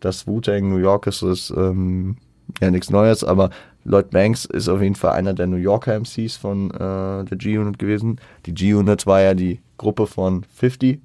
das 0.00 0.26
Wu-Tang 0.26 0.70
New 0.70 0.78
York 0.78 1.06
ist, 1.06 1.22
ist 1.22 1.52
ähm, 1.56 2.16
ja 2.60 2.70
nichts 2.70 2.90
Neues, 2.90 3.22
aber 3.22 3.50
Lloyd 3.84 4.10
Banks 4.10 4.46
ist 4.46 4.68
auf 4.68 4.80
jeden 4.80 4.94
Fall 4.94 5.12
einer 5.12 5.34
der 5.34 5.46
New 5.46 5.56
Yorker 5.56 5.98
MCs 5.98 6.36
von 6.36 6.70
äh, 6.70 7.24
der 7.24 7.36
G-Unit 7.36 7.78
gewesen. 7.78 8.18
Die 8.46 8.54
G-Unit 8.54 9.06
war 9.06 9.20
ja 9.20 9.34
die 9.34 9.60
Gruppe 9.76 10.06
von 10.06 10.44
50, 10.54 11.00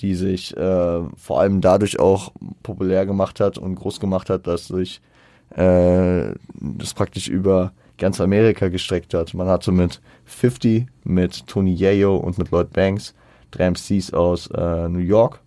die 0.00 0.14
sich 0.14 0.56
äh, 0.56 1.00
vor 1.16 1.40
allem 1.40 1.60
dadurch 1.60 1.98
auch 1.98 2.32
populär 2.62 3.06
gemacht 3.06 3.40
hat 3.40 3.56
und 3.56 3.76
groß 3.76 3.98
gemacht 3.98 4.28
hat, 4.28 4.46
dass 4.46 4.68
sich 4.68 5.00
äh, 5.56 6.34
das 6.54 6.94
praktisch 6.94 7.28
über 7.28 7.72
ganz 7.96 8.20
Amerika 8.20 8.68
gestreckt 8.68 9.14
hat. 9.14 9.32
Man 9.32 9.48
hatte 9.48 9.72
mit 9.72 10.00
50, 10.26 10.86
mit 11.04 11.46
Tony 11.46 11.72
Yayo 11.72 12.16
und 12.16 12.36
mit 12.36 12.50
Lloyd 12.50 12.72
Banks 12.72 13.14
drei 13.50 13.70
MCs 13.70 14.12
aus 14.12 14.48
äh, 14.48 14.88
New 14.88 14.98
York. 14.98 15.40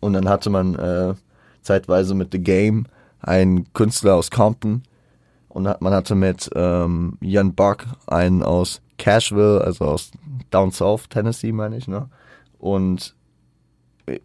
Und 0.00 0.14
dann 0.14 0.28
hatte 0.28 0.50
man 0.50 0.74
äh, 0.76 1.14
zeitweise 1.62 2.14
mit 2.14 2.32
The 2.32 2.38
Game 2.40 2.86
einen 3.20 3.70
Künstler 3.74 4.14
aus 4.14 4.30
Compton 4.30 4.82
und 5.50 5.64
man 5.64 5.92
hatte 5.92 6.14
mit 6.14 6.48
ähm, 6.54 7.18
Ian 7.20 7.54
Buck 7.54 7.84
einen 8.06 8.42
aus 8.42 8.80
Cashville, 8.98 9.60
also 9.62 9.84
aus 9.84 10.12
Down 10.50 10.70
South, 10.70 11.08
Tennessee, 11.08 11.52
meine 11.52 11.76
ich, 11.76 11.88
ne? 11.88 12.08
Und 12.58 13.14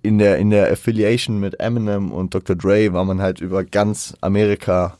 in 0.01 0.17
der, 0.17 0.37
in 0.37 0.49
der 0.49 0.71
Affiliation 0.71 1.39
mit 1.39 1.59
Eminem 1.59 2.11
und 2.11 2.33
Dr. 2.33 2.55
Dre 2.55 2.93
war 2.93 3.05
man 3.05 3.21
halt 3.21 3.41
über 3.41 3.63
ganz 3.63 4.15
Amerika 4.21 4.97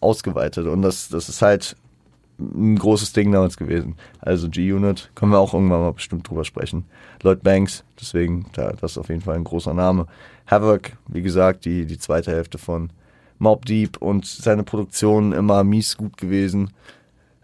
ausgeweitet. 0.00 0.66
Und 0.66 0.82
das, 0.82 1.08
das 1.08 1.28
ist 1.28 1.42
halt 1.42 1.76
ein 2.38 2.76
großes 2.76 3.12
Ding 3.12 3.32
damals 3.32 3.56
gewesen. 3.56 3.96
Also 4.20 4.48
G-Unit, 4.48 5.10
können 5.14 5.32
wir 5.32 5.38
auch 5.38 5.54
irgendwann 5.54 5.80
mal 5.80 5.92
bestimmt 5.92 6.28
drüber 6.28 6.44
sprechen. 6.44 6.84
Lloyd 7.22 7.42
Banks, 7.42 7.84
deswegen, 8.00 8.46
da, 8.52 8.72
das 8.72 8.92
ist 8.92 8.98
auf 8.98 9.08
jeden 9.08 9.20
Fall 9.20 9.36
ein 9.36 9.44
großer 9.44 9.74
Name. 9.74 10.06
Havoc, 10.46 10.92
wie 11.08 11.22
gesagt, 11.22 11.64
die, 11.64 11.86
die 11.86 11.98
zweite 11.98 12.32
Hälfte 12.32 12.58
von 12.58 12.90
Mob 13.38 13.64
Deep 13.66 13.96
und 13.98 14.26
seine 14.26 14.62
Produktion 14.62 15.32
immer 15.32 15.64
mies 15.64 15.96
gut 15.96 16.16
gewesen. 16.16 16.70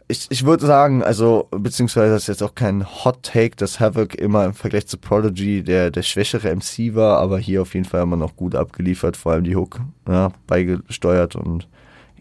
Ich, 0.09 0.27
ich 0.29 0.45
würde 0.45 0.67
sagen, 0.67 1.05
also, 1.05 1.47
beziehungsweise 1.53 2.15
das 2.15 2.23
ist 2.23 2.29
jetzt 2.29 2.43
auch 2.43 2.57
kein 2.57 2.85
Hot 2.85 3.23
Take, 3.23 3.55
dass 3.55 3.79
Havoc 3.79 4.17
immer 4.17 4.45
im 4.45 4.55
Vergleich 4.55 4.89
zu 4.89 4.99
Prodigy 4.99 5.63
der, 5.63 5.93
der 5.93 6.03
schwächere 6.03 6.55
MC 6.55 6.97
war, 6.97 7.19
aber 7.19 7.39
hier 7.39 7.63
auf 7.63 7.75
jeden 7.75 7.87
Fall 7.87 8.03
immer 8.03 8.17
noch 8.17 8.35
gut 8.35 8.57
abgeliefert, 8.57 9.17
vor 9.17 9.33
allem 9.33 9.45
die 9.45 9.55
Hook 9.55 9.81
ja, 10.09 10.33
beigesteuert 10.49 11.37
und 11.37 11.69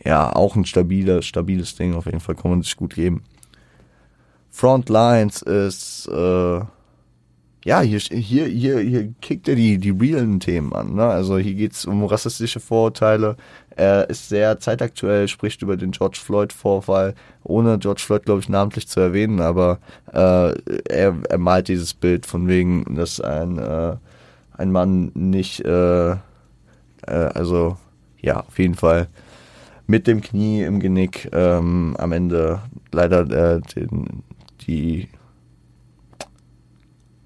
ja, 0.05 0.31
auch 0.33 0.55
ein 0.55 0.65
stabiles, 0.65 1.25
stabiles 1.25 1.75
Ding, 1.75 1.95
auf 1.95 2.05
jeden 2.05 2.19
Fall 2.19 2.35
kann 2.35 2.51
man 2.51 2.61
sich 2.61 2.77
gut 2.77 2.93
geben. 2.93 3.23
Frontlines 4.51 5.41
ist, 5.41 6.07
äh, 6.07 6.59
ja, 7.65 7.81
hier, 7.81 7.99
hier, 7.99 8.45
hier, 8.45 8.79
hier 8.79 9.13
kickt 9.21 9.47
er 9.49 9.55
die, 9.55 9.77
die 9.77 9.89
realen 9.89 10.39
Themen 10.39 10.73
an. 10.73 10.95
Ne? 10.95 11.03
Also 11.03 11.37
hier 11.37 11.55
geht's 11.55 11.85
um 11.85 12.05
rassistische 12.05 12.59
Vorurteile. 12.59 13.35
Er 13.75 14.09
ist 14.09 14.29
sehr 14.29 14.59
zeitaktuell, 14.59 15.27
spricht 15.27 15.61
über 15.61 15.75
den 15.75 15.91
George 15.91 16.19
Floyd-Vorfall, 16.23 17.15
ohne 17.43 17.77
George 17.77 18.01
Floyd, 18.05 18.23
glaube 18.23 18.41
ich, 18.41 18.49
namentlich 18.49 18.87
zu 18.87 18.99
erwähnen, 18.99 19.41
aber 19.41 19.79
äh, 20.13 20.53
er, 20.89 21.15
er 21.29 21.37
malt 21.37 21.67
dieses 21.67 21.93
Bild 21.93 22.25
von 22.25 22.47
wegen, 22.47 22.95
dass 22.95 23.21
ein, 23.21 23.57
äh, 23.57 23.95
ein 24.57 24.71
Mann 24.71 25.11
nicht, 25.13 25.61
äh, 25.65 26.11
äh, 26.11 26.17
also 27.05 27.77
ja, 28.21 28.41
auf 28.41 28.57
jeden 28.59 28.75
Fall 28.75 29.07
mit 29.87 30.07
dem 30.07 30.21
Knie 30.21 30.63
im 30.63 30.79
Genick 30.79 31.29
ähm, 31.33 31.95
am 31.97 32.11
Ende 32.11 32.61
leider 32.91 33.21
äh, 33.21 33.61
den, 33.75 34.23
die 34.67 35.09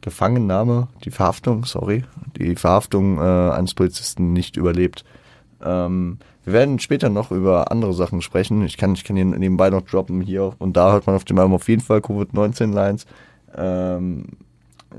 Gefangennahme, 0.03 0.89
die 1.05 1.11
Verhaftung, 1.11 1.65
sorry, 1.65 2.03
die 2.37 2.55
Verhaftung 2.55 3.17
äh, 3.17 3.21
eines 3.21 3.73
Polizisten 3.73 4.33
nicht 4.33 4.57
überlebt. 4.57 5.03
Ähm, 5.63 6.17
wir 6.43 6.53
werden 6.53 6.79
später 6.79 7.09
noch 7.09 7.31
über 7.31 7.71
andere 7.71 7.93
Sachen 7.93 8.21
sprechen. 8.21 8.63
Ich 8.65 8.77
kann, 8.77 8.93
ich 8.93 9.05
kann 9.05 9.15
hier 9.15 9.25
nebenbei 9.25 9.69
noch 9.69 9.81
droppen. 9.81 10.21
Hier 10.21 10.53
und 10.59 10.75
da 10.75 10.91
hört 10.91 11.07
man 11.07 11.15
auf 11.15 11.23
dem 11.23 11.39
Album 11.39 11.53
auf 11.53 11.69
jeden 11.69 11.81
Fall 11.81 12.01
Covid-19-Lines. 12.01 13.05
Ähm, 13.55 14.25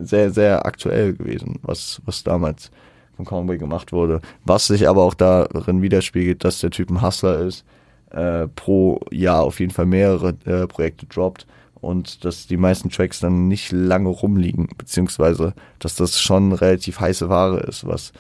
sehr, 0.01 0.31
sehr 0.31 0.65
aktuell 0.65 1.13
gewesen, 1.13 1.59
was, 1.63 2.01
was 2.07 2.25
damals 2.25 2.71
von 3.15 3.27
Conway 3.27 3.59
gemacht 3.59 3.93
wurde. 3.93 4.23
Was 4.45 4.67
sich 4.67 4.89
aber 4.89 5.03
auch 5.03 5.15
darin 5.15 5.83
widerspiegelt, 5.83 6.45
dass 6.45 6.61
der 6.61 6.71
Typ 6.71 6.91
ein 6.91 7.03
Hustler 7.03 7.41
ist, 7.41 7.65
äh, 8.11 8.49
pro 8.49 9.01
Jahr 9.11 9.43
auf 9.43 9.61
jeden 9.61 9.73
Fall 9.73 9.87
mehrere 9.87 10.35
äh, 10.47 10.67
Projekte 10.67 11.07
droppt 11.07 11.47
und 11.85 12.25
dass 12.25 12.47
die 12.47 12.57
meisten 12.57 12.91
Tracks 12.91 13.21
dann 13.21 13.49
nicht 13.49 13.73
lange 13.73 14.09
rumliegen, 14.09 14.69
beziehungsweise 14.77 15.55
dass 15.79 15.97
das 15.97 16.21
schon 16.21 16.53
relativ 16.53 17.01
heiße 17.01 17.29
Ware 17.29 17.61
ist, 17.61 17.87
was, 17.87 18.13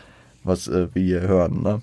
was 0.44 0.68
äh, 0.68 0.88
wir 0.94 1.02
hier 1.02 1.21
hören. 1.23 1.62
Ne? 1.62 1.80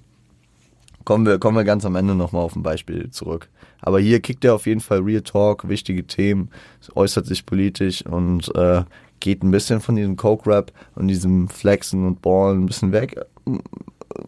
Kommen 1.04 1.26
wir, 1.26 1.40
kommen 1.40 1.58
wir 1.58 1.64
ganz 1.64 1.86
am 1.86 1.96
Ende 1.96 2.16
nochmal 2.16 2.44
auf 2.44 2.56
ein 2.56 2.64
Beispiel 2.64 3.10
zurück. 3.10 3.50
Aber 3.82 4.00
hier 4.00 4.20
kickt 4.20 4.46
er 4.46 4.54
auf 4.54 4.68
jeden 4.68 4.82
Fall 4.82 5.00
Real 5.00 5.22
Talk, 5.22 5.68
wichtige 5.68 6.06
Themen, 6.06 6.50
äußert 6.96 7.26
sich 7.26 7.46
politisch 7.46 8.06
und 8.06 8.54
äh, 8.56 8.84
geht 9.20 9.44
ein 9.44 9.52
bisschen 9.52 9.82
von 9.82 9.96
diesem 9.96 10.18
Coke-Rap 10.18 10.72
und 10.96 11.08
diesem 11.08 11.48
Flexen 11.48 12.06
und 12.06 12.22
Ballen 12.22 12.64
ein 12.64 12.66
bisschen 12.68 12.92
weg. 12.92 13.20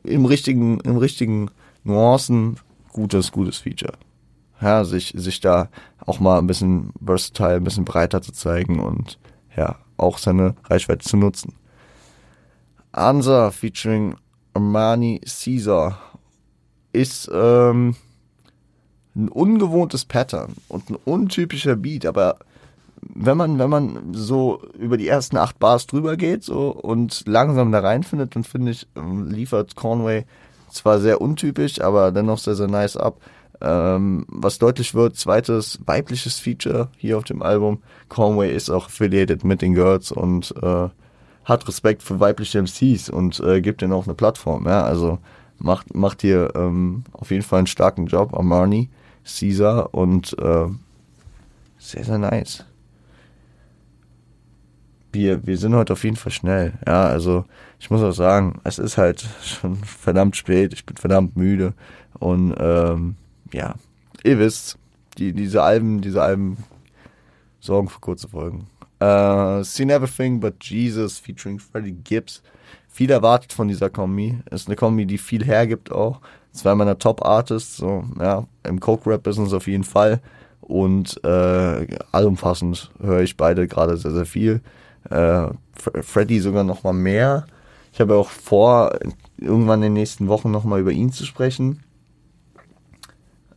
Im 0.03 0.25
richtigen, 0.25 0.79
im 0.81 0.97
richtigen 0.97 1.51
Nuancen, 1.83 2.57
gutes, 2.91 3.31
gutes 3.31 3.57
Feature. 3.57 3.93
Ja, 4.61 4.85
sich, 4.85 5.13
sich 5.17 5.41
da 5.41 5.69
auch 6.05 6.19
mal 6.19 6.37
ein 6.37 6.47
bisschen 6.47 6.91
versatile, 7.03 7.55
ein 7.55 7.63
bisschen 7.63 7.85
breiter 7.85 8.21
zu 8.21 8.31
zeigen 8.31 8.79
und 8.79 9.19
ja, 9.55 9.77
auch 9.97 10.17
seine 10.17 10.55
Reichweite 10.65 11.07
zu 11.07 11.17
nutzen. 11.17 11.53
Ansa 12.91 13.51
featuring 13.51 14.15
Armani 14.53 15.21
Caesar 15.21 15.97
ist 16.91 17.29
ähm, 17.33 17.95
ein 19.15 19.29
ungewohntes 19.29 20.05
Pattern 20.05 20.55
und 20.67 20.89
ein 20.89 20.97
untypischer 21.05 21.75
Beat, 21.75 22.05
aber 22.05 22.37
wenn 23.01 23.37
man, 23.37 23.59
wenn 23.59 23.69
man 23.69 24.13
so 24.13 24.61
über 24.77 24.97
die 24.97 25.07
ersten 25.07 25.37
acht 25.37 25.59
Bars 25.59 25.87
drüber 25.87 26.15
geht 26.17 26.43
so 26.43 26.69
und 26.71 27.23
langsam 27.27 27.71
da 27.71 27.79
reinfindet, 27.79 28.35
dann 28.35 28.43
finde 28.43 28.71
ich, 28.71 28.87
liefert 28.95 29.75
Conway 29.75 30.25
zwar 30.69 30.99
sehr 30.99 31.21
untypisch, 31.21 31.81
aber 31.81 32.11
dennoch 32.11 32.39
sehr, 32.39 32.55
sehr 32.55 32.67
nice 32.67 32.97
ab. 32.97 33.17
Ähm, 33.63 34.25
was 34.27 34.59
deutlich 34.59 34.93
wird, 34.93 35.15
zweites 35.15 35.79
weibliches 35.85 36.39
Feature 36.39 36.89
hier 36.97 37.17
auf 37.17 37.23
dem 37.23 37.41
Album. 37.41 37.81
Conway 38.09 38.53
ist 38.53 38.69
auch 38.69 38.87
affiliated 38.87 39.43
mit 39.43 39.61
den 39.61 39.73
Girls 39.73 40.11
und 40.11 40.53
äh, 40.61 40.89
hat 41.45 41.67
Respekt 41.67 42.03
für 42.03 42.19
weibliche 42.19 42.59
MCs 42.61 43.09
und 43.09 43.39
äh, 43.39 43.61
gibt 43.61 43.81
ihnen 43.81 43.93
auch 43.93 44.05
eine 44.05 44.15
Plattform. 44.15 44.65
Ja, 44.65 44.83
also 44.83 45.19
macht 45.59 45.95
macht 45.95 46.21
hier 46.21 46.51
ähm, 46.55 47.03
auf 47.13 47.31
jeden 47.31 47.43
Fall 47.43 47.59
einen 47.59 47.67
starken 47.67 48.07
Job. 48.07 48.33
Armani, 48.33 48.89
Caesar 49.23 49.93
und 49.93 50.37
äh, 50.39 50.67
sehr 51.77 52.03
sehr 52.03 52.17
nice 52.17 52.65
wir, 55.13 55.45
wir 55.45 55.57
sind 55.57 55.75
heute 55.75 55.93
auf 55.93 56.03
jeden 56.03 56.15
Fall 56.15 56.31
schnell. 56.31 56.73
Ja, 56.85 57.05
also 57.05 57.45
ich 57.79 57.89
muss 57.89 58.01
auch 58.01 58.11
sagen, 58.11 58.59
es 58.63 58.79
ist 58.79 58.97
halt 58.97 59.25
schon 59.43 59.77
verdammt 59.77 60.35
spät, 60.35 60.73
ich 60.73 60.85
bin 60.85 60.97
verdammt 60.97 61.37
müde 61.37 61.73
und 62.19 62.55
ähm, 62.57 63.15
ja, 63.53 63.75
ihr 64.23 64.39
wisst, 64.39 64.77
die, 65.17 65.33
diese 65.33 65.63
Alben, 65.63 66.01
diese 66.01 66.21
Alben 66.21 66.57
sorgen 67.59 67.87
für 67.87 67.99
kurze 67.99 68.27
Folgen. 68.27 68.67
Uh, 69.01 69.63
Seen 69.63 69.89
Everything 69.89 70.39
But 70.39 70.63
Jesus 70.63 71.17
featuring 71.17 71.59
Freddie 71.59 71.95
Gibbs. 72.03 72.41
Viel 72.87 73.11
erwartet 73.11 73.53
von 73.53 73.67
dieser 73.67 73.89
Kombi. 73.89 74.39
Ist 74.51 74.67
eine 74.67 74.75
Kombi, 74.75 75.05
die 75.05 75.17
viel 75.17 75.43
hergibt 75.43 75.91
auch. 75.91 76.21
Zwei 76.51 76.75
meiner 76.75 76.99
Top-Artists, 76.99 77.77
so, 77.77 78.03
ja, 78.19 78.45
im 78.63 78.79
Coke-Rap-Business 78.79 79.53
auf 79.53 79.67
jeden 79.67 79.83
Fall. 79.83 80.21
Und 80.61 81.19
äh, 81.23 81.87
allumfassend 82.11 82.91
höre 83.01 83.21
ich 83.21 83.35
beide 83.35 83.67
gerade 83.67 83.97
sehr, 83.97 84.11
sehr 84.11 84.25
viel 84.25 84.61
äh, 85.09 85.47
Freddy 85.75 86.39
sogar 86.39 86.63
noch 86.63 86.83
mal 86.83 86.93
mehr. 86.93 87.45
Ich 87.91 87.99
habe 87.99 88.15
auch 88.15 88.29
vor, 88.29 88.97
irgendwann 89.37 89.79
in 89.79 89.87
den 89.87 89.93
nächsten 89.93 90.27
Wochen 90.27 90.51
noch 90.51 90.63
mal 90.63 90.79
über 90.79 90.91
ihn 90.91 91.11
zu 91.11 91.25
sprechen. 91.25 91.83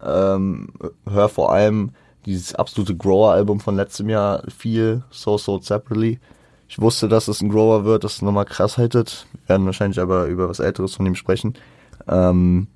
Ähm, 0.02 0.68
hör 1.08 1.28
vor 1.28 1.52
allem 1.52 1.90
dieses 2.24 2.54
absolute 2.54 2.96
Grower-Album 2.96 3.60
von 3.60 3.76
letztem 3.76 4.08
Jahr 4.08 4.42
viel, 4.48 5.02
So 5.10 5.38
Sold 5.38 5.64
Separately. 5.64 6.18
Ich 6.68 6.80
wusste, 6.80 7.08
dass 7.08 7.28
es 7.28 7.40
ein 7.40 7.48
Grower 7.48 7.84
wird, 7.84 8.02
das 8.02 8.22
nochmal 8.22 8.44
krass 8.44 8.76
hättet. 8.76 9.26
Wir 9.32 9.50
werden 9.50 9.66
wahrscheinlich 9.66 10.00
aber 10.00 10.26
über 10.26 10.48
was 10.48 10.58
Älteres 10.58 10.96
von 10.96 11.06
ihm 11.06 11.14
sprechen. 11.14 11.54
Ähm, 12.08 12.66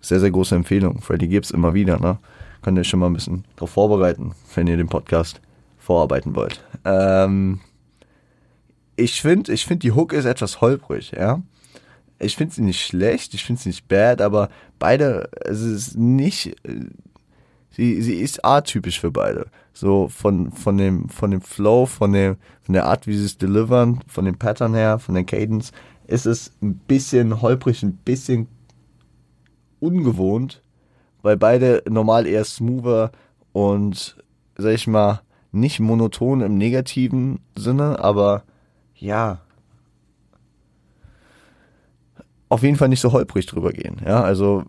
sehr, 0.00 0.20
sehr 0.20 0.30
große 0.30 0.54
Empfehlung. 0.54 1.00
Freddy 1.00 1.26
Gibbs 1.26 1.50
immer 1.50 1.74
wieder, 1.74 1.98
ne? 1.98 2.18
Könnt 2.62 2.78
ihr 2.78 2.82
euch 2.82 2.88
schon 2.88 3.00
mal 3.00 3.06
ein 3.06 3.14
bisschen 3.14 3.44
darauf 3.56 3.70
vorbereiten, 3.70 4.34
wenn 4.54 4.66
ihr 4.66 4.76
den 4.76 4.88
Podcast 4.88 5.40
vorarbeiten 5.78 6.36
wollt. 6.36 6.62
Ähm, 6.84 7.60
ich 8.94 9.20
finde, 9.20 9.52
ich 9.52 9.64
finde, 9.64 9.80
die 9.80 9.92
Hook 9.92 10.12
ist 10.12 10.24
etwas 10.24 10.60
holprig, 10.60 11.12
ja. 11.12 11.40
Ich 12.18 12.36
finde 12.36 12.54
sie 12.54 12.62
nicht 12.62 12.84
schlecht, 12.84 13.34
ich 13.34 13.44
finde 13.44 13.62
sie 13.62 13.68
nicht 13.68 13.88
bad, 13.88 14.20
aber 14.20 14.48
beide, 14.78 15.28
es 15.44 15.60
ist 15.60 15.96
nicht, 15.96 16.56
sie, 17.70 18.02
sie 18.02 18.14
ist 18.14 18.44
atypisch 18.44 19.00
für 19.00 19.10
beide. 19.10 19.46
So 19.72 20.08
von, 20.08 20.50
von 20.50 20.76
dem, 20.78 21.08
von 21.08 21.30
dem 21.30 21.40
Flow, 21.40 21.86
von 21.86 22.12
dem, 22.12 22.36
von 22.62 22.72
der 22.72 22.86
Art, 22.86 23.06
wie 23.06 23.16
sie 23.16 23.24
es 23.24 23.38
delivern, 23.38 24.00
von 24.08 24.24
dem 24.24 24.36
Pattern 24.36 24.74
her, 24.74 24.98
von 24.98 25.14
den 25.14 25.26
Cadence, 25.26 25.70
ist 26.08 26.26
es 26.26 26.52
ein 26.60 26.74
bisschen 26.74 27.40
holprig, 27.40 27.82
ein 27.82 27.96
bisschen 27.96 28.48
ungewohnt, 29.78 30.62
weil 31.22 31.36
beide 31.36 31.82
normal 31.88 32.26
eher 32.26 32.44
smoother 32.44 33.12
und, 33.52 34.16
sag 34.56 34.74
ich 34.74 34.86
mal, 34.86 35.20
nicht 35.52 35.80
monoton 35.80 36.40
im 36.40 36.58
negativen 36.58 37.40
Sinne, 37.56 37.98
aber 38.00 38.42
ja, 38.94 39.40
auf 42.48 42.62
jeden 42.62 42.76
Fall 42.76 42.88
nicht 42.88 43.00
so 43.00 43.12
holprig 43.12 43.46
drüber 43.46 43.72
gehen. 43.72 43.96
Ja, 44.04 44.22
also 44.22 44.64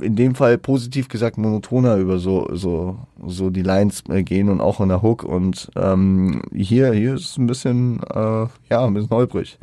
in 0.00 0.16
dem 0.16 0.34
Fall 0.34 0.58
positiv 0.58 1.08
gesagt 1.08 1.38
monotoner 1.38 1.96
über 1.96 2.18
so 2.18 2.48
so 2.52 2.98
so 3.26 3.50
die 3.50 3.62
Lines 3.62 4.04
äh, 4.08 4.22
gehen 4.22 4.48
und 4.48 4.60
auch 4.60 4.80
in 4.80 4.88
der 4.88 5.02
Hook 5.02 5.24
und 5.24 5.70
ähm, 5.76 6.42
hier 6.54 6.92
hier 6.92 7.14
ist 7.14 7.30
es 7.30 7.36
ein 7.38 7.46
bisschen 7.46 8.00
äh, 8.14 8.46
ja 8.70 8.84
ein 8.84 8.94
bisschen 8.94 9.10
holprig. 9.10 9.58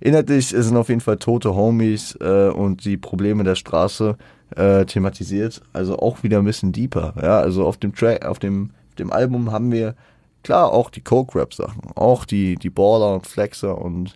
Inhaltlich 0.00 0.48
sind 0.48 0.76
auf 0.76 0.88
jeden 0.88 1.02
Fall 1.02 1.18
tote 1.18 1.54
Homies 1.54 2.16
äh, 2.20 2.48
und 2.48 2.84
die 2.84 2.96
Probleme 2.96 3.44
der 3.44 3.54
Straße 3.54 4.16
äh, 4.56 4.86
thematisiert. 4.86 5.60
Also 5.74 5.98
auch 5.98 6.22
wieder 6.22 6.38
ein 6.38 6.46
bisschen 6.46 6.72
deeper. 6.72 7.12
Ja, 7.20 7.40
also 7.40 7.66
auf 7.66 7.76
dem 7.76 7.94
Track, 7.94 8.24
auf 8.24 8.38
dem 8.38 8.70
dem 8.98 9.12
Album 9.12 9.52
haben 9.52 9.72
wir 9.72 9.94
Klar, 10.42 10.72
auch 10.72 10.90
die 10.90 11.02
Coke-Rap-Sachen, 11.02 11.92
auch 11.94 12.24
die, 12.24 12.54
die 12.54 12.70
Baller 12.70 13.14
und 13.14 13.26
Flexer 13.26 13.76
und 13.76 14.14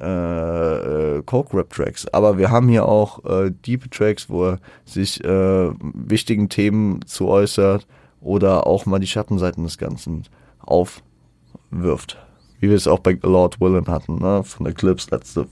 äh, 0.00 1.16
äh, 1.18 1.22
Coke-Rap-Tracks. 1.22 2.08
Aber 2.08 2.38
wir 2.38 2.50
haben 2.50 2.68
hier 2.68 2.86
auch 2.86 3.24
äh, 3.24 3.50
Deep 3.50 3.90
Tracks, 3.90 4.28
wo 4.28 4.44
er 4.46 4.58
sich 4.84 5.22
äh, 5.24 5.70
wichtigen 5.80 6.48
Themen 6.48 7.04
zu 7.06 7.28
äußert 7.28 7.86
oder 8.20 8.66
auch 8.66 8.86
mal 8.86 9.00
die 9.00 9.06
Schattenseiten 9.06 9.64
des 9.64 9.78
Ganzen 9.78 10.24
aufwirft. 10.60 12.18
Wie 12.60 12.68
wir 12.68 12.76
es 12.76 12.86
auch 12.86 13.00
bei 13.00 13.18
Lord 13.22 13.60
Willen 13.60 13.88
hatten, 13.88 14.16
ne? 14.16 14.44
von 14.44 14.64
der 14.64 14.74
Clips 14.74 15.10
letzte, 15.10 15.46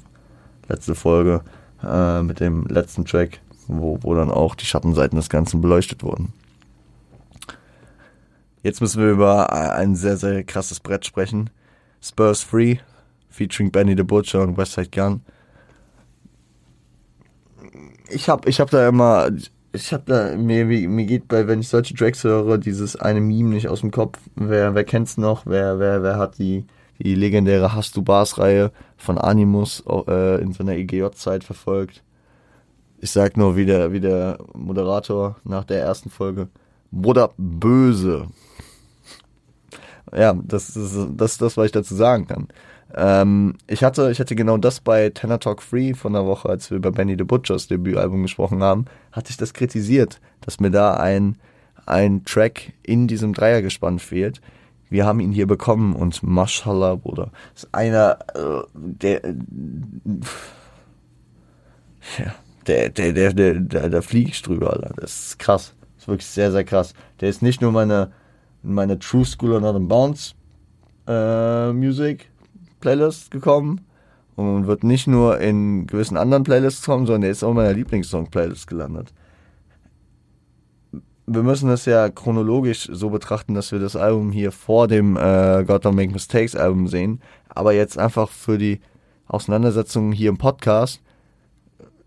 letzte 0.68 0.94
Folge 0.94 1.42
äh, 1.82 2.22
mit 2.22 2.40
dem 2.40 2.66
letzten 2.66 3.04
Track, 3.04 3.40
wo, 3.66 3.98
wo 4.02 4.14
dann 4.14 4.30
auch 4.30 4.54
die 4.54 4.66
Schattenseiten 4.66 5.16
des 5.16 5.28
Ganzen 5.28 5.60
beleuchtet 5.60 6.02
wurden. 6.02 6.32
Jetzt 8.62 8.80
müssen 8.80 9.02
wir 9.02 9.10
über 9.10 9.52
ein 9.52 9.96
sehr, 9.96 10.16
sehr 10.16 10.44
krasses 10.44 10.80
Brett 10.80 11.06
sprechen. 11.06 11.50
Spurs 12.02 12.42
Free, 12.42 12.76
featuring 13.30 13.70
Benny 13.70 13.96
the 13.96 14.02
Butcher 14.02 14.42
und 14.42 14.56
Westside 14.56 14.90
Gun. 14.90 15.22
Ich 18.08 18.28
hab, 18.28 18.46
ich 18.46 18.60
hab 18.60 18.70
da 18.70 18.88
immer, 18.88 19.30
ich 19.72 19.92
hab 19.92 20.06
da, 20.06 20.36
mir, 20.36 20.64
mir 20.64 21.06
geht 21.06 21.28
bei, 21.28 21.46
wenn 21.46 21.60
ich 21.60 21.68
solche 21.68 21.94
Tracks 21.94 22.24
höre, 22.24 22.58
dieses 22.58 22.96
eine 22.96 23.20
Meme 23.20 23.50
nicht 23.50 23.68
aus 23.68 23.80
dem 23.80 23.90
Kopf. 23.90 24.18
Wer, 24.34 24.74
wer 24.74 24.84
kennt's 24.84 25.16
noch? 25.16 25.46
Wer, 25.46 25.78
wer, 25.78 26.02
wer 26.02 26.18
hat 26.18 26.38
die, 26.38 26.66
die 26.98 27.14
legendäre 27.14 27.74
Hast 27.74 27.96
du 27.96 28.02
Bars 28.02 28.38
Reihe 28.38 28.72
von 28.96 29.16
Animus 29.16 29.84
äh, 29.86 30.42
in 30.42 30.52
seiner 30.52 30.72
EGJ-Zeit 30.72 31.44
verfolgt? 31.44 32.02
Ich 32.98 33.12
sag 33.12 33.36
nur 33.36 33.56
wie 33.56 33.64
der, 33.64 33.92
wie 33.92 34.00
der 34.00 34.38
Moderator 34.54 35.36
nach 35.44 35.64
der 35.64 35.80
ersten 35.80 36.10
Folge. 36.10 36.48
Bruder 36.90 37.30
böse 37.38 38.26
ja, 40.16 40.34
das 40.34 40.76
ist 40.76 40.96
das, 41.16 41.38
das, 41.38 41.56
was 41.56 41.66
ich 41.66 41.72
dazu 41.72 41.94
sagen 41.94 42.26
kann. 42.26 42.48
Ähm, 42.94 43.54
ich 43.66 43.84
hatte, 43.84 44.10
ich 44.10 44.18
hatte 44.20 44.34
genau 44.34 44.56
das 44.56 44.80
bei 44.80 45.10
Tenor 45.10 45.40
Talk 45.40 45.62
Free 45.62 45.94
von 45.94 46.12
der 46.12 46.26
Woche, 46.26 46.48
als 46.48 46.70
wir 46.70 46.76
über 46.76 46.90
Benny 46.90 47.14
the 47.16 47.24
Butchers 47.24 47.68
Debütalbum 47.68 48.22
gesprochen 48.22 48.62
haben, 48.62 48.86
hatte 49.12 49.30
ich 49.30 49.36
das 49.36 49.54
kritisiert, 49.54 50.20
dass 50.40 50.60
mir 50.60 50.70
da 50.70 50.94
ein, 50.94 51.36
ein 51.86 52.24
Track 52.24 52.72
in 52.82 53.06
diesem 53.06 53.32
Dreiergespann 53.32 53.98
fehlt. 53.98 54.40
Wir 54.88 55.06
haben 55.06 55.20
ihn 55.20 55.30
hier 55.30 55.46
bekommen 55.46 55.94
und 55.94 56.22
Mashallah, 56.22 56.96
Bruder, 56.96 57.30
ist 57.54 57.68
einer, 57.72 58.18
äh, 58.34 58.62
der, 58.74 59.22
ja, 62.18 62.34
der, 62.66 62.88
der, 62.90 63.12
der, 63.12 63.32
der, 63.32 63.54
der, 63.60 63.88
da 63.88 64.02
fliege 64.02 64.30
ich 64.30 64.42
drüber, 64.42 64.72
Alter. 64.72 64.92
Das 64.96 65.26
ist 65.26 65.38
krass. 65.38 65.74
Das 65.94 66.04
ist 66.04 66.08
wirklich 66.08 66.26
sehr, 66.26 66.50
sehr 66.50 66.64
krass. 66.64 66.94
Der 67.20 67.28
ist 67.28 67.40
nicht 67.42 67.60
nur 67.60 67.70
meine, 67.70 68.10
meine 68.62 68.98
True 68.98 69.24
School 69.24 69.52
of 69.52 69.62
Not 69.62 69.88
Bounce 69.88 70.34
äh, 71.06 71.72
Music 71.72 72.30
Playlist 72.80 73.30
gekommen 73.30 73.82
und 74.36 74.66
wird 74.66 74.84
nicht 74.84 75.06
nur 75.06 75.38
in 75.40 75.86
gewissen 75.86 76.16
anderen 76.16 76.44
Playlists 76.44 76.84
kommen, 76.84 77.06
sondern 77.06 77.22
der 77.22 77.30
ist 77.30 77.42
auch 77.42 77.50
in 77.50 77.56
meiner 77.56 77.74
Lieblingssong-Playlist 77.74 78.66
gelandet. 78.66 79.12
Wir 81.26 81.42
müssen 81.42 81.68
das 81.68 81.84
ja 81.84 82.08
chronologisch 82.08 82.88
so 82.90 83.10
betrachten, 83.10 83.54
dass 83.54 83.70
wir 83.70 83.78
das 83.78 83.94
Album 83.94 84.32
hier 84.32 84.50
vor 84.50 84.88
dem 84.88 85.16
äh, 85.16 85.64
God 85.64 85.86
Don't 85.86 85.92
Make 85.92 86.12
Mistakes 86.12 86.56
Album 86.56 86.88
sehen, 86.88 87.20
aber 87.48 87.72
jetzt 87.72 87.98
einfach 87.98 88.28
für 88.28 88.58
die 88.58 88.80
Auseinandersetzung 89.26 90.10
hier 90.10 90.28
im 90.28 90.38
Podcast 90.38 91.00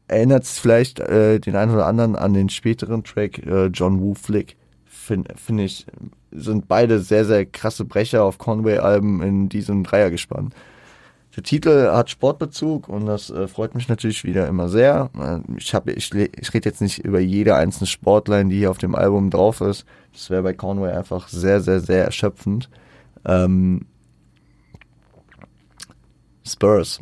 erinnert 0.08 0.44
es 0.44 0.60
vielleicht 0.60 1.00
äh, 1.00 1.40
den 1.40 1.56
einen 1.56 1.74
oder 1.74 1.86
anderen 1.86 2.16
an 2.16 2.34
den 2.34 2.50
späteren 2.50 3.04
Track 3.04 3.40
äh, 3.46 3.68
John 3.68 4.02
Woo 4.02 4.14
Flick. 4.14 4.58
Finde 5.04 5.34
find 5.36 5.60
ich, 5.60 5.86
sind 6.32 6.70
beide 6.70 7.00
sehr, 7.00 7.26
sehr 7.26 7.46
krasse 7.46 7.84
Brecher 7.84 8.24
auf 8.24 8.38
Conway-Alben 8.38 9.22
in 9.22 9.50
diesem 9.50 9.84
Dreiergespann. 9.84 10.54
Der 11.36 11.44
Titel 11.44 11.92
hat 11.92 12.10
Sportbezug 12.10 12.88
und 12.88 13.06
das 13.06 13.30
äh, 13.30 13.50
freut 13.50 13.76
mich 13.76 13.89
natürlich 13.89 14.24
wieder 14.24 14.48
immer 14.48 14.70
sehr. 14.70 15.10
Äh, 15.20 15.39
ich, 15.58 15.74
ich, 15.74 16.13
ich 16.13 16.54
rede 16.54 16.70
jetzt 16.70 16.80
nicht 16.80 17.00
über 17.00 17.20
jede 17.20 17.56
einzelne 17.56 17.88
Sportline, 17.88 18.50
die 18.50 18.60
hier 18.60 18.72
auf 18.72 18.78
dem 18.78 18.96
Album 18.96 19.30
drauf 19.30 19.60
ist. 19.60 19.84
Das 20.13 20.30
wäre 20.30 20.44
bei 20.44 20.54
Conway 20.54 20.92
einfach 20.94 21.28
sehr, 21.28 21.60
sehr, 21.60 21.82
sehr 21.82 22.06
erschöpfend. 22.06 22.70
Ähm, 23.26 23.86
Spurs 26.46 27.02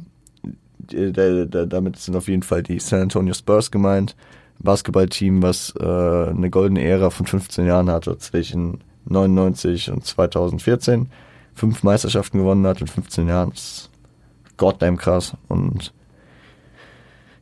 äh, 0.92 1.48
damit 1.48 1.98
sind 1.98 2.16
auf 2.16 2.28
jeden 2.28 2.44
Fall 2.44 2.64
die 2.64 2.80
San 2.80 3.02
Antonio 3.02 3.36
Spurs 3.36 3.70
gemeint. 3.70 4.16
Basketballteam, 4.64 5.42
was 5.42 5.74
äh, 5.80 5.84
eine 5.84 6.50
goldene 6.50 6.84
Ära 6.84 7.10
von 7.10 7.26
15 7.26 7.66
Jahren 7.66 7.90
hatte 7.90 8.18
zwischen 8.18 8.80
99 9.06 9.92
und 9.92 10.06
2014. 10.06 11.10
Fünf 11.54 11.84
Meisterschaften 11.84 12.40
gewonnen 12.40 12.66
hat 12.66 12.82
in 12.82 12.88
15 12.88 13.28
Jahren. 13.28 13.50
Das 13.52 13.60
ist 13.60 13.90
goddamn 14.58 14.98
krass. 14.98 15.34
Und 15.48 15.94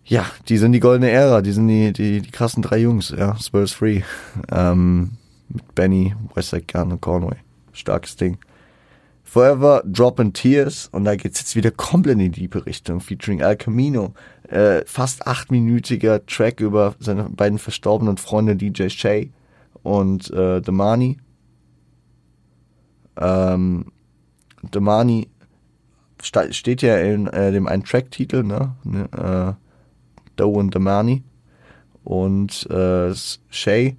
ja, 0.05 0.25
die 0.47 0.57
sind 0.57 0.71
die 0.71 0.79
goldene 0.79 1.11
Ära. 1.11 1.41
Die 1.41 1.51
sind 1.51 1.67
die, 1.67 1.93
die, 1.93 2.21
die 2.21 2.31
krassen 2.31 2.63
drei 2.63 2.79
Jungs, 2.79 3.13
ja. 3.15 3.37
Spurs 3.37 3.71
Free. 3.71 4.01
Ähm, 4.51 5.11
mit 5.49 5.75
Benny, 5.75 6.15
Westside 6.35 6.65
Gun 6.71 6.91
und 6.91 7.01
Conway. 7.01 7.37
Starkes 7.73 8.15
Ding. 8.15 8.37
Forever 9.29 9.83
Drop 9.85 10.19
in 10.19 10.33
Tears 10.33 10.89
und 10.91 11.05
da 11.05 11.15
geht's 11.15 11.39
jetzt 11.39 11.55
wieder 11.55 11.69
komplett 11.69 12.13
in 12.13 12.31
die 12.31 12.47
tiefe 12.47 12.65
Richtung, 12.65 12.99
featuring 12.99 13.43
Al 13.43 13.55
Camino. 13.55 14.15
Äh, 14.47 14.83
fast 14.87 15.27
achtminütiger 15.27 16.25
Track 16.25 16.59
über 16.61 16.95
seine 16.99 17.29
beiden 17.29 17.59
verstorbenen 17.59 18.17
Freunde 18.17 18.55
DJ 18.55 18.89
Shay 18.89 19.31
und 19.83 20.31
äh, 20.31 20.61
Damani. 20.61 21.17
Ähm, 23.17 23.91
Damani 24.71 25.29
steht 26.23 26.81
ja 26.81 26.97
in 26.97 27.27
äh, 27.27 27.51
dem 27.51 27.67
einen 27.67 27.83
Track-Titel, 27.83 28.41
ne? 28.41 28.75
ne 28.83 29.57
äh, 29.57 30.31
Doe 30.37 30.57
und 30.57 30.73
Damani. 30.73 31.23
Und 32.03 32.67
äh, 32.71 33.13
Shay 33.51 33.95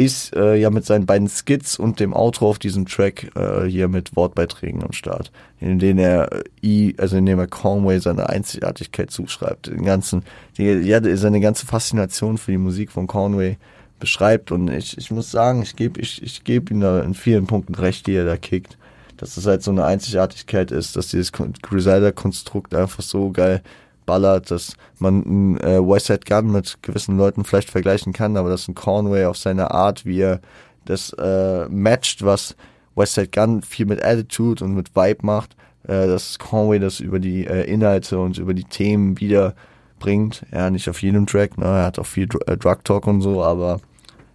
ist 0.00 0.34
äh, 0.34 0.56
ja 0.56 0.70
mit 0.70 0.86
seinen 0.86 1.04
beiden 1.04 1.28
Skits 1.28 1.78
und 1.78 2.00
dem 2.00 2.14
Outro 2.14 2.48
auf 2.48 2.58
diesem 2.58 2.86
Track 2.86 3.30
äh, 3.36 3.66
hier 3.66 3.88
mit 3.88 4.16
Wortbeiträgen 4.16 4.82
am 4.82 4.92
Start, 4.92 5.30
in 5.60 5.78
denen 5.78 5.98
er 5.98 6.30
äh, 6.62 6.94
also 6.96 7.18
in 7.18 7.26
dem 7.26 7.38
er 7.38 7.46
Conway 7.46 7.98
seine 8.00 8.28
Einzigartigkeit 8.30 9.10
zuschreibt, 9.10 9.66
den 9.66 9.84
ganzen, 9.84 10.24
die, 10.56 10.64
ja, 10.64 11.00
seine 11.16 11.40
ganze 11.40 11.66
Faszination 11.66 12.38
für 12.38 12.52
die 12.52 12.58
Musik 12.58 12.90
von 12.90 13.06
Conway 13.06 13.58
beschreibt. 13.98 14.50
Und 14.50 14.70
ich, 14.70 14.96
ich 14.96 15.10
muss 15.10 15.30
sagen, 15.30 15.62
ich 15.62 15.76
gebe 15.76 16.00
ich, 16.00 16.22
ich 16.22 16.44
geb 16.44 16.70
ihm 16.70 16.80
da 16.80 17.02
in 17.02 17.12
vielen 17.12 17.46
Punkten 17.46 17.74
recht, 17.74 18.06
die 18.06 18.14
er 18.14 18.24
da 18.24 18.38
kickt, 18.38 18.78
dass 19.18 19.34
das 19.34 19.44
halt 19.46 19.62
so 19.62 19.70
eine 19.70 19.84
Einzigartigkeit 19.84 20.70
ist, 20.70 20.96
dass 20.96 21.08
dieses 21.08 21.30
Griselda-Konstrukt 21.32 22.74
einfach 22.74 23.02
so 23.02 23.30
geil 23.30 23.62
ballert, 24.10 24.50
dass 24.50 24.74
man 24.98 25.56
äh, 25.58 25.78
Westside 25.78 26.24
Gun 26.28 26.50
mit 26.50 26.82
gewissen 26.82 27.16
Leuten 27.16 27.44
vielleicht 27.44 27.70
vergleichen 27.70 28.12
kann, 28.12 28.36
aber 28.36 28.48
dass 28.48 28.66
ein 28.66 28.74
Conway 28.74 29.26
auf 29.26 29.36
seine 29.36 29.70
Art, 29.70 30.04
wie 30.04 30.20
er 30.20 30.40
das 30.84 31.12
äh, 31.12 31.68
matcht, 31.68 32.24
was 32.24 32.56
Westside 32.96 33.28
Gun 33.28 33.62
viel 33.62 33.86
mit 33.86 34.04
Attitude 34.04 34.64
und 34.64 34.74
mit 34.74 34.96
Vibe 34.96 35.24
macht, 35.24 35.54
äh, 35.84 36.08
dass 36.08 36.40
Conway 36.40 36.80
das 36.80 36.98
über 36.98 37.20
die 37.20 37.46
äh, 37.46 37.70
Inhalte 37.70 38.18
und 38.18 38.36
über 38.38 38.52
die 38.52 38.64
Themen 38.64 39.20
wieder 39.20 39.54
bringt. 40.00 40.44
Ja, 40.52 40.70
nicht 40.70 40.88
auf 40.88 41.00
jedem 41.02 41.26
Track, 41.26 41.56
ne? 41.56 41.66
er 41.66 41.84
hat 41.84 42.00
auch 42.00 42.06
viel 42.06 42.26
Dr 42.26 42.48
äh, 42.48 42.56
Drug 42.56 42.78
Talk 42.82 43.06
und 43.06 43.20
so, 43.20 43.44
aber 43.44 43.80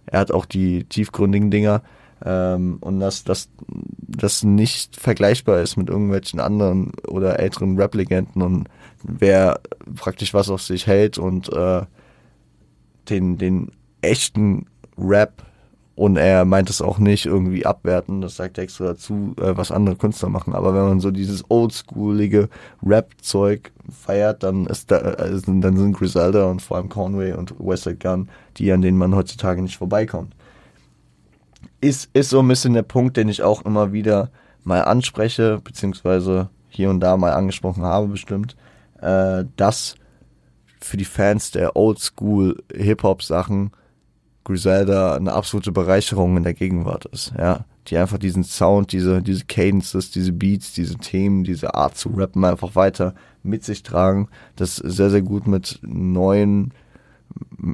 er 0.06 0.20
hat 0.20 0.32
auch 0.32 0.46
die 0.46 0.84
tiefgründigen 0.84 1.50
Dinger. 1.50 1.82
Ähm, 2.24 2.78
und 2.80 2.98
dass 3.00 3.24
das, 3.24 3.50
das 3.68 4.42
nicht 4.42 4.96
vergleichbar 4.96 5.60
ist 5.60 5.76
mit 5.76 5.90
irgendwelchen 5.90 6.40
anderen 6.40 6.92
oder 7.06 7.38
älteren 7.38 7.76
Rap-Legenden 7.76 8.40
und 8.40 8.68
wer 9.02 9.60
praktisch 9.94 10.34
was 10.34 10.50
auf 10.50 10.62
sich 10.62 10.86
hält 10.86 11.18
und 11.18 11.52
äh, 11.52 11.82
den, 13.08 13.38
den 13.38 13.70
echten 14.02 14.66
Rap 14.98 15.44
und 15.96 16.18
er 16.18 16.44
meint 16.44 16.68
es 16.68 16.82
auch 16.82 16.98
nicht 16.98 17.24
irgendwie 17.24 17.64
abwerten, 17.64 18.20
das 18.20 18.36
sagt 18.36 18.58
er 18.58 18.64
extra 18.64 18.84
dazu, 18.84 19.34
äh, 19.40 19.56
was 19.56 19.72
andere 19.72 19.96
Künstler 19.96 20.28
machen. 20.28 20.54
Aber 20.54 20.74
wenn 20.74 20.84
man 20.84 21.00
so 21.00 21.10
dieses 21.10 21.42
oldschoolige 21.48 22.50
Rap-Zeug 22.84 23.72
feiert, 23.90 24.42
dann 24.42 24.66
ist 24.66 24.90
da, 24.90 24.98
äh, 24.98 25.40
dann 25.46 25.76
sind 25.76 25.96
Griselda 25.96 26.50
und 26.50 26.60
vor 26.60 26.76
allem 26.76 26.90
Conway 26.90 27.32
und 27.32 27.54
Westside 27.58 27.96
Gun 27.96 28.28
die, 28.58 28.70
an 28.72 28.82
denen 28.82 28.98
man 28.98 29.14
heutzutage 29.14 29.62
nicht 29.62 29.78
vorbeikommt. 29.78 30.34
Ist, 31.80 32.10
ist 32.12 32.28
so 32.28 32.40
ein 32.40 32.48
bisschen 32.48 32.74
der 32.74 32.82
Punkt, 32.82 33.16
den 33.16 33.30
ich 33.30 33.42
auch 33.42 33.64
immer 33.64 33.92
wieder 33.92 34.30
mal 34.64 34.82
anspreche, 34.82 35.60
beziehungsweise 35.64 36.50
hier 36.68 36.90
und 36.90 37.00
da 37.00 37.16
mal 37.16 37.32
angesprochen 37.32 37.84
habe 37.84 38.08
bestimmt 38.08 38.54
äh, 39.06 39.44
dass 39.56 39.94
für 40.80 40.96
die 40.96 41.04
Fans 41.04 41.52
der 41.52 41.76
Oldschool 41.76 42.62
Hip-Hop-Sachen 42.74 43.70
Griselda 44.44 45.14
eine 45.14 45.32
absolute 45.32 45.72
Bereicherung 45.72 46.36
in 46.36 46.42
der 46.42 46.54
Gegenwart 46.54 47.04
ist, 47.06 47.32
ja. 47.38 47.64
Die 47.88 47.96
einfach 47.96 48.18
diesen 48.18 48.42
Sound, 48.42 48.90
diese, 48.90 49.22
diese 49.22 49.44
Cadences, 49.44 50.10
diese 50.10 50.32
Beats, 50.32 50.72
diese 50.72 50.96
Themen, 50.96 51.44
diese 51.44 51.74
Art 51.74 51.96
zu 51.96 52.08
rappen 52.08 52.44
einfach 52.44 52.74
weiter 52.74 53.14
mit 53.44 53.62
sich 53.62 53.84
tragen, 53.84 54.28
das 54.56 54.74
sehr, 54.74 55.08
sehr 55.08 55.22
gut 55.22 55.46
mit 55.46 55.78
neuen 55.82 56.74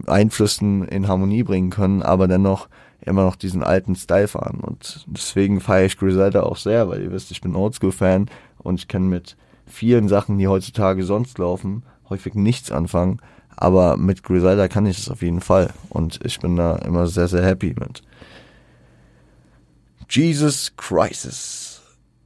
Einflüssen 0.06 0.86
in 0.86 1.08
Harmonie 1.08 1.44
bringen 1.44 1.70
können, 1.70 2.02
aber 2.02 2.28
dennoch 2.28 2.68
immer 3.00 3.24
noch 3.24 3.36
diesen 3.36 3.62
alten 3.62 3.94
Style 3.96 4.28
fahren. 4.28 4.60
Und 4.60 5.06
deswegen 5.06 5.62
feiere 5.62 5.86
ich 5.86 5.96
Griselda 5.96 6.42
auch 6.42 6.58
sehr, 6.58 6.90
weil 6.90 7.02
ihr 7.02 7.10
wisst, 7.10 7.30
ich 7.30 7.40
bin 7.40 7.56
Oldschool-Fan 7.56 8.28
und 8.58 8.80
ich 8.80 8.88
kann 8.88 9.08
mit 9.08 9.36
vielen 9.72 10.08
Sachen, 10.08 10.38
die 10.38 10.48
heutzutage 10.48 11.04
sonst 11.04 11.38
laufen, 11.38 11.82
häufig 12.08 12.34
nichts 12.34 12.70
anfangen. 12.70 13.20
Aber 13.56 13.96
mit 13.96 14.22
Griselda 14.22 14.68
kann 14.68 14.86
ich 14.86 14.98
es 14.98 15.10
auf 15.10 15.22
jeden 15.22 15.40
Fall. 15.40 15.70
Und 15.88 16.20
ich 16.24 16.40
bin 16.40 16.56
da 16.56 16.76
immer 16.76 17.06
sehr, 17.06 17.28
sehr 17.28 17.44
happy 17.44 17.74
mit. 17.78 18.02
Jesus 20.08 20.72
Crisis 20.76 21.80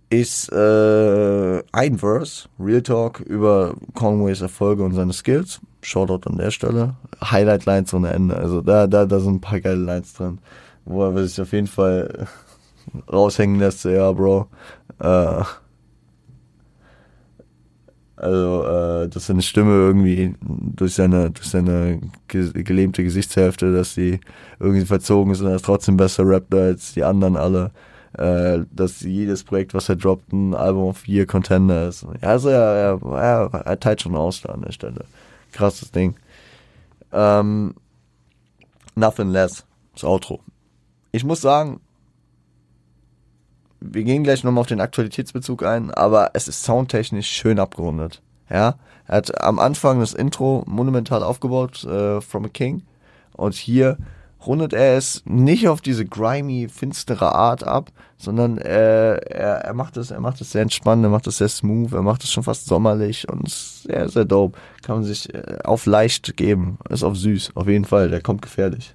ist 0.09 0.51
äh, 0.53 1.63
ein 1.73 1.99
Verse, 1.99 2.49
Real 2.59 2.83
Talk, 2.83 3.21
über 3.21 3.75
Conways 3.95 4.41
Erfolge 4.41 4.83
und 4.83 4.95
seine 4.95 5.13
Skills. 5.13 5.61
Shoutout 5.83 6.29
an 6.29 6.39
der 6.39 6.51
Stelle. 6.51 6.95
Highlight 7.23 7.65
Lines 7.65 7.95
ohne 7.95 8.13
Ende. 8.13 8.37
Also 8.37 8.61
da, 8.61 8.87
da, 8.87 9.05
da 9.05 9.21
sind 9.21 9.37
ein 9.37 9.41
paar 9.41 9.61
geile 9.61 9.77
Lines 9.77 10.15
drin, 10.15 10.39
wo 10.85 11.05
er 11.05 11.27
sich 11.27 11.41
auf 11.41 11.53
jeden 11.53 11.67
Fall 11.67 12.27
raushängen 13.13 13.59
lässt. 13.59 13.85
Ja, 13.85 14.11
Bro. 14.13 14.49
Äh, 15.01 15.43
also, 18.17 18.65
äh, 18.65 19.09
dass 19.09 19.27
seine 19.27 19.43
Stimme 19.43 19.73
irgendwie 19.73 20.35
durch 20.41 20.95
seine, 20.95 21.31
durch 21.31 21.49
seine 21.49 22.01
gelähmte 22.29 23.05
Gesichtshälfte, 23.05 23.73
dass 23.73 23.95
sie 23.95 24.21
irgendwie 24.59 24.87
verzogen 24.87 25.33
ist 25.33 25.43
und 25.43 25.49
er 25.49 25.57
ist 25.57 25.65
trotzdem 25.67 25.97
besser 25.99 26.27
rappt 26.27 26.55
als 26.55 26.95
die 26.95 27.05
anderen 27.05 27.37
alle. 27.37 27.73
Äh, 28.17 28.65
dass 28.73 29.03
jedes 29.03 29.45
Projekt, 29.45 29.75
was 29.75 29.91
er 29.91 29.97
droppt, 29.97 30.33
ein 30.33 30.55
Album 30.55 30.85
of 30.85 31.07
Year 31.07 31.27
Contender 31.27 31.89
ist. 31.89 32.07
Also 32.23 32.49
er, 32.49 32.99
er, 33.03 33.13
er, 33.13 33.55
er 33.67 33.81
teilt 33.81 34.01
schon 34.01 34.17
aus 34.17 34.41
da 34.41 34.53
an 34.53 34.63
der 34.63 34.73
Stelle. 34.73 35.05
Krasses 35.53 35.91
Ding. 35.91 36.17
Ähm, 37.13 37.75
Nothing 38.95 39.29
Less, 39.29 39.67
das 39.93 40.05
Outro. 40.05 40.41
Ich 41.13 41.25
muss 41.25 41.43
sagen, 41.43 41.81
wir 43.93 44.05
gehen 44.05 44.25
gleich 44.25 44.45
nochmal 44.45 44.61
auf 44.61 44.67
den 44.67 44.81
Aktualitätsbezug 44.81 45.65
ein, 45.65 45.91
aber 45.91 46.31
es 46.35 46.49
ist 46.49 46.63
soundtechnisch 46.63 47.29
schön 47.29 47.59
abgerundet. 47.59 48.23
Ja, 48.51 48.77
er 49.07 49.17
hat 49.17 49.43
am 49.43 49.59
Anfang 49.59 50.01
das 50.01 50.15
Intro 50.15 50.63
monumental 50.67 51.23
aufgebaut, 51.23 51.85
äh, 51.85 52.21
From 52.21 52.45
a 52.45 52.49
King. 52.49 52.83
Und 53.33 53.55
hier 53.55 53.99
rundet 54.47 54.73
er 54.73 54.97
es 54.97 55.23
nicht 55.25 55.69
auf 55.69 55.81
diese 55.81 56.05
grimy, 56.07 56.69
finstere 56.69 57.35
Art 57.35 57.65
ab, 57.65 57.91
sondern 58.17 58.59
äh, 58.59 59.17
er, 59.17 59.65
er 59.65 59.75
macht 59.75 59.97
es, 59.97 60.11
er 60.11 60.21
macht 60.21 60.41
es 60.41 60.53
sehr 60.53 60.63
entspannt, 60.63 61.05
er 61.05 61.11
macht 61.11 61.27
es 61.27 61.39
sehr 61.39 61.49
smooth, 61.49 61.93
er 61.93 62.03
macht 62.03 62.23
es 62.25 62.33
schon 62.33 62.45
fast 62.45 62.67
sommerlich 62.67 63.29
und 63.29 63.49
sehr, 63.49 64.09
sehr 64.09 64.25
dope. 64.25 64.59
Kann 64.83 64.97
man 64.97 65.05
sich 65.05 65.33
äh, 65.35 65.59
auf 65.65 65.87
leicht 65.87 66.37
geben, 66.37 66.79
ist 66.89 67.03
auf 67.03 67.17
süß, 67.17 67.53
auf 67.55 67.67
jeden 67.67 67.85
Fall, 67.85 68.09
der 68.09 68.21
kommt 68.21 68.43
gefährlich. 68.43 68.95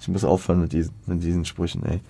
Ich 0.00 0.08
muss 0.08 0.24
aufhören 0.24 0.62
mit 0.62 0.72
diesen, 0.72 0.94
mit 1.06 1.22
diesen 1.22 1.44
Sprüchen, 1.44 1.84
ey. 1.84 2.00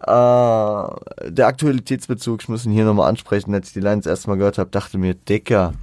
Äh, 0.00 1.30
der 1.30 1.46
Aktualitätsbezug, 1.46 2.42
ich 2.42 2.48
muss 2.48 2.64
ihn 2.64 2.72
hier 2.72 2.84
nochmal 2.84 3.08
ansprechen, 3.08 3.54
als 3.54 3.68
ich 3.68 3.74
die 3.74 3.80
Lines 3.80 4.06
erstmal 4.06 4.36
gehört 4.36 4.58
habe, 4.58 4.70
dachte 4.70 4.98
mir, 4.98 5.14
Dicker, 5.14 5.74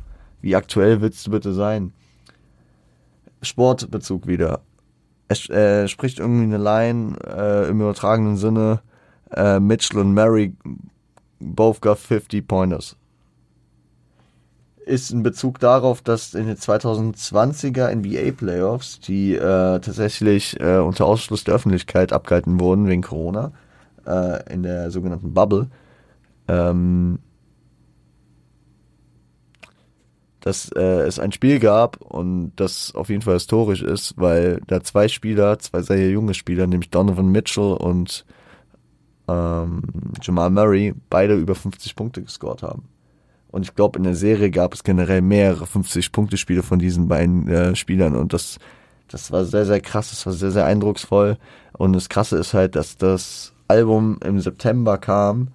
wie 0.41 0.55
aktuell 0.55 1.01
willst 1.01 1.25
du 1.27 1.31
bitte 1.31 1.53
sein? 1.53 1.93
Sportbezug 3.41 4.27
wieder 4.27 4.61
er 5.27 5.83
äh, 5.83 5.87
spricht 5.87 6.19
irgendwie 6.19 6.43
eine 6.43 6.57
Line 6.57 7.15
äh, 7.25 7.69
im 7.69 7.81
übertragenen 7.81 8.37
Sinne, 8.37 8.81
äh, 9.31 9.59
Mitchell 9.59 9.99
und 9.99 10.13
Mary 10.13 10.53
both 11.39 11.81
got 11.81 11.97
50 11.97 12.47
pointers. 12.47 12.95
Ist 14.85 15.11
ein 15.11 15.23
Bezug 15.23 15.59
darauf, 15.59 16.03
dass 16.03 16.35
in 16.35 16.45
den 16.45 16.57
2020er 16.57 17.93
NBA 17.95 18.33
Playoffs, 18.33 18.99
die 18.99 19.33
äh, 19.33 19.39
tatsächlich 19.79 20.59
äh, 20.59 20.77
unter 20.77 21.05
Ausschluss 21.05 21.43
der 21.43 21.55
Öffentlichkeit 21.55 22.13
abgehalten 22.13 22.59
wurden 22.59 22.87
wegen 22.87 23.01
Corona, 23.01 23.51
äh, 24.05 24.53
in 24.53 24.63
der 24.63 24.91
sogenannten 24.91 25.33
Bubble, 25.33 25.69
ähm, 26.47 27.19
dass 30.45 30.69
äh, 30.73 31.01
es 31.07 31.17
ein 31.17 31.31
Spiel 31.31 31.59
gab 31.59 31.99
und 32.01 32.53
das 32.55 32.93
auf 32.93 33.09
jeden 33.09 33.23
Fall 33.23 33.33
historisch 33.33 33.81
ist, 33.81 34.13
weil 34.17 34.61
da 34.67 34.81
zwei 34.83 35.07
Spieler, 35.07 35.57
zwei 35.57 35.81
sehr 35.81 36.11
junge 36.11 36.35
Spieler, 36.35 36.67
nämlich 36.67 36.91
Donovan 36.91 37.31
Mitchell 37.31 37.73
und 37.73 38.25
ähm, 39.27 39.81
Jamal 40.21 40.51
Murray, 40.51 40.93
beide 41.09 41.35
über 41.35 41.55
50 41.55 41.95
Punkte 41.95 42.21
gescored 42.21 42.61
haben. 42.61 42.83
Und 43.47 43.63
ich 43.63 43.73
glaube, 43.73 43.97
in 43.97 44.03
der 44.03 44.15
Serie 44.15 44.51
gab 44.51 44.73
es 44.75 44.83
generell 44.83 45.21
mehrere 45.21 45.65
50-Punkte-Spiele 45.65 46.61
von 46.61 46.77
diesen 46.77 47.07
beiden 47.07 47.47
äh, 47.47 47.75
Spielern 47.75 48.15
und 48.15 48.33
das, 48.33 48.59
das 49.07 49.31
war 49.31 49.45
sehr, 49.45 49.65
sehr 49.65 49.79
krass, 49.79 50.11
das 50.11 50.25
war 50.27 50.33
sehr, 50.33 50.51
sehr 50.51 50.65
eindrucksvoll. 50.65 51.37
Und 51.73 51.93
das 51.93 52.09
Krasse 52.09 52.37
ist 52.37 52.53
halt, 52.53 52.75
dass 52.75 52.97
das 52.97 53.54
Album 53.67 54.19
im 54.23 54.39
September 54.39 54.97
kam 54.97 55.49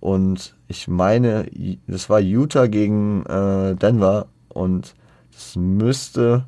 und 0.00 0.56
ich 0.68 0.88
meine, 0.88 1.48
das 1.86 2.08
war 2.08 2.20
Utah 2.20 2.66
gegen 2.66 3.24
äh, 3.26 3.74
Denver 3.76 4.28
und 4.48 4.94
es 5.34 5.56
müsste 5.56 6.46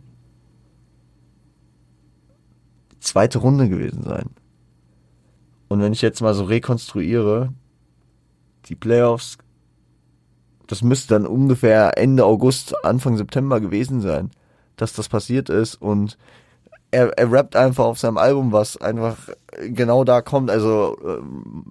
zweite 3.01 3.39
Runde 3.39 3.69
gewesen 3.69 4.03
sein. 4.03 4.31
Und 5.69 5.81
wenn 5.81 5.93
ich 5.93 6.03
jetzt 6.03 6.21
mal 6.21 6.35
so 6.35 6.45
rekonstruiere, 6.45 7.53
die 8.67 8.75
Playoffs, 8.75 9.39
das 10.67 10.83
müsste 10.83 11.15
dann 11.15 11.27
ungefähr 11.27 11.99
Ende 11.99 12.25
August, 12.25 12.85
Anfang 12.85 13.17
September 13.17 13.61
gewesen 13.61 14.01
sein, 14.01 14.31
dass 14.77 14.93
das 14.93 15.09
passiert 15.09 15.49
ist 15.49 15.75
und 15.75 16.19
er, 16.91 17.17
er 17.19 17.31
rappt 17.31 17.57
einfach 17.57 17.85
auf 17.85 17.99
seinem 17.99 18.17
Album, 18.19 18.53
was 18.53 18.77
einfach 18.79 19.17
genau 19.61 20.05
da 20.05 20.23
kommt. 20.23 20.51
Also 20.51 20.97
äh, 21.05 21.23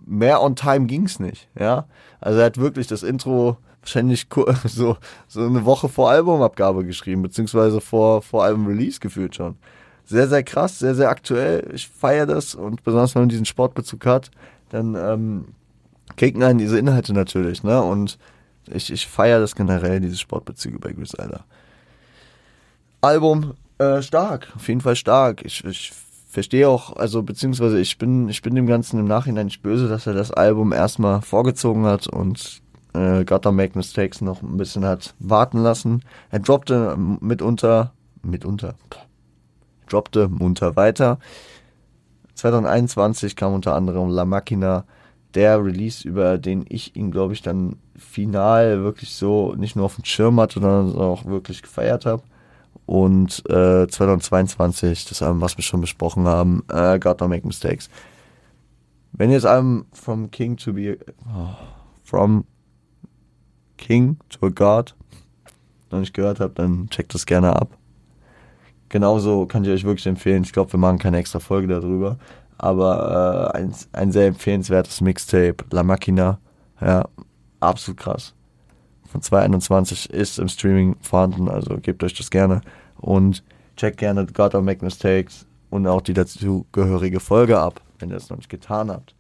mehr 0.06 0.42
on 0.42 0.56
time 0.56 0.86
ging's 0.86 1.20
nicht, 1.20 1.50
ja. 1.60 1.86
Also 2.20 2.40
er 2.40 2.46
hat 2.46 2.58
wirklich 2.58 2.88
das 2.88 3.04
Intro 3.04 3.58
wahrscheinlich 3.82 4.28
so, 4.66 4.98
so 5.28 5.46
eine 5.46 5.66
Woche 5.66 5.90
vor 5.90 6.10
Albumabgabe 6.12 6.86
geschrieben, 6.86 7.22
beziehungsweise 7.22 7.82
vor, 7.82 8.22
vor 8.22 8.44
Album-Release 8.44 9.00
gefühlt 9.00 9.36
schon. 9.36 9.56
Sehr, 10.06 10.28
sehr 10.28 10.44
krass, 10.44 10.80
sehr, 10.80 10.96
sehr 10.96 11.10
aktuell. 11.10 11.70
Ich 11.74 11.88
feiere 11.88 12.26
das 12.26 12.56
und 12.56 12.84
besonders 12.84 13.16
wenn 13.16 13.24
man 13.24 13.30
diesen 13.30 13.46
Sportbezug 13.46 14.06
hat, 14.06 14.32
dann 14.70 14.96
ähm, 14.96 15.46
kicken 16.16 16.44
einen 16.44 16.60
diese 16.60 16.80
Inhalte 16.80 17.14
natürlich, 17.14 17.64
ne? 17.64 17.82
Und 17.82 18.18
ich, 18.68 18.92
ich 18.92 19.08
feiere 19.08 19.40
das 19.40 19.56
generell, 19.56 20.00
diese 20.00 20.18
Sportbezüge 20.18 20.80
bei 20.80 20.92
Griselda. 20.92 21.46
Album 23.02 23.54
äh, 23.78 24.02
stark, 24.02 24.54
auf 24.56 24.68
jeden 24.68 24.82
Fall 24.82 24.96
stark. 24.96 25.44
Ich, 25.46 25.64
ich 25.64 25.92
verstehe 26.28 26.70
auch, 26.70 26.96
also 26.96 27.24
beziehungsweise 27.24 27.80
ich 27.80 27.98
bin, 27.98 28.30
ich 28.30 28.42
bin 28.42 28.56
dem 28.56 28.68
Ganzen 28.68 29.00
im 29.00 29.08
Nachhinein 29.08 29.48
nicht 29.48 29.62
böse, 29.62 29.88
dass 29.88 30.08
er 30.08 30.14
das 30.14 30.32
Album 30.32 30.74
erstmal 30.74 31.22
vorgezogen 31.22 31.86
hat 31.86 32.08
und 32.08 32.62
äh, 32.94 33.26
Gotta 33.26 33.52
Make 33.52 33.78
Mistakes 33.78 34.22
noch 34.22 34.42
ein 34.42 34.58
bisschen 34.58 34.86
hat 34.86 35.14
warten 35.20 35.60
lassen. 35.60 36.04
Er 36.32 36.40
droppte 36.40 36.96
mitunter, 36.98 37.94
mitunter, 38.24 38.76
droppte 39.88 40.28
munter 40.28 40.76
weiter. 40.76 41.20
2021 42.36 43.36
kam 43.36 43.54
unter 43.54 43.76
anderem 43.76 44.10
La 44.10 44.26
Machina, 44.26 44.86
der 45.34 45.64
Release, 45.64 46.08
über 46.08 46.38
den 46.38 46.66
ich 46.70 46.96
ihn, 46.96 47.12
glaube 47.12 47.34
ich, 47.34 47.42
dann 47.42 47.78
final 47.96 48.84
wirklich 48.84 49.14
so 49.14 49.54
nicht 49.56 49.76
nur 49.76 49.86
auf 49.86 49.96
dem 49.96 50.06
Schirm 50.06 50.40
hatte, 50.40 50.60
sondern 50.60 50.96
auch 50.96 51.26
wirklich 51.26 51.62
gefeiert 51.62 52.06
habe. 52.06 52.24
Und 52.88 53.44
äh, 53.50 53.86
2022, 53.86 55.06
das 55.06 55.22
Album, 55.22 55.42
was 55.42 55.58
wir 55.58 55.64
schon 55.64 55.82
besprochen 55.82 56.26
haben, 56.26 56.64
äh, 56.72 56.98
Gotta 56.98 57.28
Make 57.28 57.46
Mistakes. 57.46 57.90
Wenn 59.12 59.30
ihr 59.30 59.38
das 59.38 59.46
Album 59.46 59.86
From 59.92 60.32
King 60.32 60.56
to 60.56 60.74
Be, 60.74 60.98
oh, 61.28 61.50
From 62.02 62.46
King 63.76 64.18
to 64.30 64.48
a 64.48 64.50
God 64.50 64.96
noch 65.92 66.00
nicht 66.00 66.14
gehört 66.14 66.40
habt, 66.40 66.60
dann 66.60 66.90
checkt 66.90 67.14
das 67.14 67.26
gerne 67.26 67.56
ab. 67.56 67.78
Genauso 68.88 69.46
kann 69.48 69.66
ich 69.66 69.70
euch 69.70 69.84
wirklich 69.84 70.08
empfehlen. 70.08 70.44
Ich 70.44 70.54
glaube, 70.54 70.72
wir 70.72 70.80
machen 70.80 70.98
keine 70.98 71.18
extra 71.18 71.40
Folge 71.40 71.68
darüber. 71.68 72.18
Aber 72.58 73.52
äh, 73.54 73.58
ein, 73.58 73.74
ein 73.92 74.12
sehr 74.14 74.28
empfehlenswertes 74.28 75.02
Mixtape, 75.02 75.58
La 75.72 75.84
Machina. 75.84 76.40
Ja, 76.80 77.06
absolut 77.60 78.00
krass. 78.00 78.34
Von 79.08 79.22
221 79.22 80.10
ist 80.10 80.40
im 80.40 80.50
Streaming 80.50 80.96
vorhanden, 81.02 81.50
also 81.50 81.78
gebt 81.78 82.04
euch 82.04 82.14
das 82.14 82.30
gerne. 82.30 82.62
Und 82.98 83.44
checkt 83.76 83.98
gerne 83.98 84.26
God 84.26 84.56
or 84.56 84.62
Make 84.62 84.84
Mistakes 84.84 85.46
und 85.70 85.88
auch 85.88 86.02
die 86.02 86.14
dazugehörige 86.14 87.20
Folge 87.20 87.60
ab, 87.60 87.82
wenn 88.00 88.10
ihr 88.10 88.18
es 88.18 88.30
noch 88.30 88.38
nicht 88.38 88.50
getan 88.50 88.90
habt. 88.90 89.16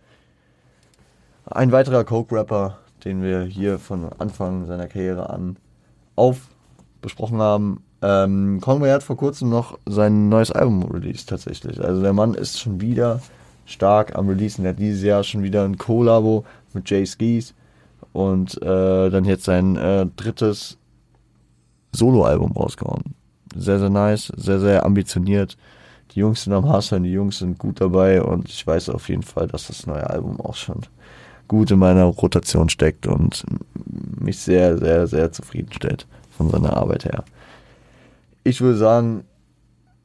Ein 1.45 1.71
weiterer 1.71 2.04
Coke-Rapper, 2.04 2.80
den 3.06 3.21
wir 3.21 3.43
hier 3.43 3.80
von 3.80 4.10
Anfang 4.17 4.65
seiner 4.65 4.88
Karriere 4.88 5.30
an 5.30 5.58
auf 6.15 6.50
besprochen 7.02 7.39
haben. 7.39 7.84
Ähm, 8.02 8.60
Conway 8.62 8.91
hat 8.91 9.04
vor 9.04 9.17
kurzem 9.17 9.50
noch 9.50 9.80
sein 9.86 10.30
neues 10.30 10.52
Album 10.52 10.84
released 10.84 11.30
tatsächlich. 11.30 11.80
Also 11.82 12.02
der 12.02 12.13
Mann 12.13 12.34
ist 12.34 12.60
schon 12.60 12.82
wieder 12.82 13.21
stark 13.65 14.15
am 14.15 14.28
Releasen. 14.28 14.65
Er 14.65 14.71
hat 14.71 14.80
dieses 14.80 15.04
Jahr 15.04 15.23
schon 15.23 15.43
wieder 15.43 15.63
ein 15.63 15.78
Collabo 15.78 16.43
mit 16.73 16.89
Jay 16.89 17.06
Skis 17.06 17.54
und 18.13 18.62
äh, 18.62 19.10
dann 19.10 19.25
jetzt 19.25 19.45
sein 19.45 19.75
äh, 19.77 20.05
drittes 20.15 20.77
Soloalbum 21.91 22.51
rausgehauen. 22.51 23.15
Sehr, 23.55 23.79
sehr 23.79 23.89
nice, 23.89 24.31
sehr, 24.36 24.60
sehr 24.60 24.86
ambitioniert. 24.86 25.57
Die 26.12 26.19
Jungs 26.19 26.43
sind 26.43 26.53
am 26.53 26.71
Hustlen, 26.71 27.03
die 27.03 27.12
Jungs 27.12 27.39
sind 27.39 27.57
gut 27.57 27.81
dabei 27.81 28.21
und 28.21 28.49
ich 28.49 28.65
weiß 28.65 28.89
auf 28.89 29.10
jeden 29.10 29.23
Fall, 29.23 29.47
dass 29.47 29.67
das 29.67 29.86
neue 29.88 30.10
Album 30.10 30.39
auch 30.39 30.55
schon 30.55 30.81
gut 31.47 31.71
in 31.71 31.79
meiner 31.79 32.05
Rotation 32.05 32.69
steckt 32.69 33.07
und 33.07 33.43
mich 34.19 34.39
sehr, 34.39 34.77
sehr, 34.77 35.07
sehr 35.07 35.31
zufriedenstellt 35.31 36.07
von 36.36 36.49
seiner 36.49 36.75
Arbeit 36.75 37.05
her. 37.05 37.23
Ich 38.43 38.62
würde 38.62 38.77
sagen, 38.77 39.23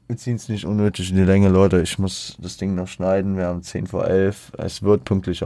wir 0.08 0.16
ziehen 0.16 0.36
es 0.36 0.48
nicht 0.48 0.66
unnötig 0.66 1.10
in 1.10 1.16
die 1.16 1.22
Länge, 1.22 1.48
Leute. 1.48 1.80
Ich 1.80 1.98
muss 1.98 2.36
das 2.38 2.56
Ding 2.56 2.74
noch 2.74 2.88
schneiden. 2.88 3.36
Wir 3.36 3.46
haben 3.46 3.62
10 3.62 3.86
vor 3.86 4.06
11. 4.06 4.52
Es 4.58 4.82
wird 4.82 5.04
pünktlich 5.04 5.42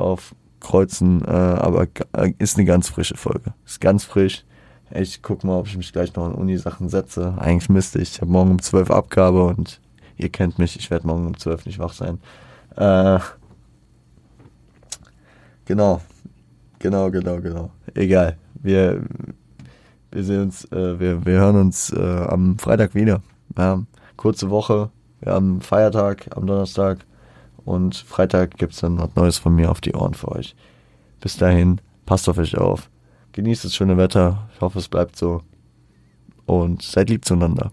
aufkreuzen, 0.66 1.22
äh, 1.24 1.31
aber 1.31 1.87
äh, 2.12 2.33
ist 2.38 2.57
eine 2.57 2.66
ganz 2.66 2.88
frische 2.88 3.16
Folge. 3.16 3.55
Ist 3.64 3.81
ganz 3.81 4.05
frisch. 4.05 4.44
Ich 4.92 5.22
guck 5.22 5.44
mal, 5.44 5.59
ob 5.59 5.66
ich 5.66 5.76
mich 5.76 5.92
gleich 5.92 6.14
noch 6.14 6.26
in 6.26 6.35
Uni-Sachen 6.35 6.88
setze. 6.88 7.35
Eigentlich 7.38 7.68
müsste 7.68 8.00
ich. 8.00 8.12
Ich 8.12 8.20
habe 8.20 8.31
morgen 8.31 8.52
um 8.52 8.62
12 8.62 8.90
Abgabe 8.90 9.44
und 9.44 9.81
ihr 10.16 10.29
kennt 10.29 10.59
mich. 10.59 10.76
Ich 10.76 10.90
werde 10.90 11.07
morgen 11.07 11.26
um 11.26 11.37
12 11.37 11.66
nicht 11.66 11.79
wach 11.79 11.92
sein. 11.92 12.18
Äh, 12.76 13.18
Genau. 15.64 16.00
Genau, 16.79 17.11
genau, 17.11 17.40
genau. 17.40 17.70
Egal. 17.94 18.37
Wir, 18.62 19.02
wir 20.12 20.22
sehen 20.22 20.42
uns, 20.42 20.64
äh, 20.70 21.00
wir, 21.00 21.26
wir 21.26 21.40
hören 21.40 21.57
uns 21.57 21.92
äh, 21.92 22.00
am 22.29 22.57
Freitag 22.57 22.94
wieder. 22.94 23.20
Ja, 23.59 23.83
kurze 24.16 24.48
Woche. 24.48 24.90
Wir 25.20 25.33
haben 25.33 25.61
Feiertag 25.61 26.29
am 26.37 26.46
Donnerstag. 26.46 26.98
Und 27.66 27.96
Freitag 27.96 28.57
gibt's 28.57 28.81
dann 28.81 28.96
was 28.98 29.14
Neues 29.16 29.38
von 29.38 29.55
mir 29.55 29.72
auf 29.72 29.81
die 29.81 29.92
Ohren 29.92 30.14
für 30.14 30.29
euch. 30.29 30.55
Bis 31.20 31.37
dahin, 31.37 31.81
passt 32.07 32.29
auf 32.29 32.38
euch 32.38 32.57
auf. 32.57 32.88
Genießt 33.33 33.64
das 33.64 33.74
schöne 33.74 33.96
Wetter. 33.96 34.48
Ich 34.55 34.61
hoffe, 34.61 34.79
es 34.79 34.88
bleibt 34.88 35.16
so. 35.16 35.42
Und 36.46 36.83
seid 36.83 37.11
lieb 37.11 37.24
zueinander. 37.24 37.72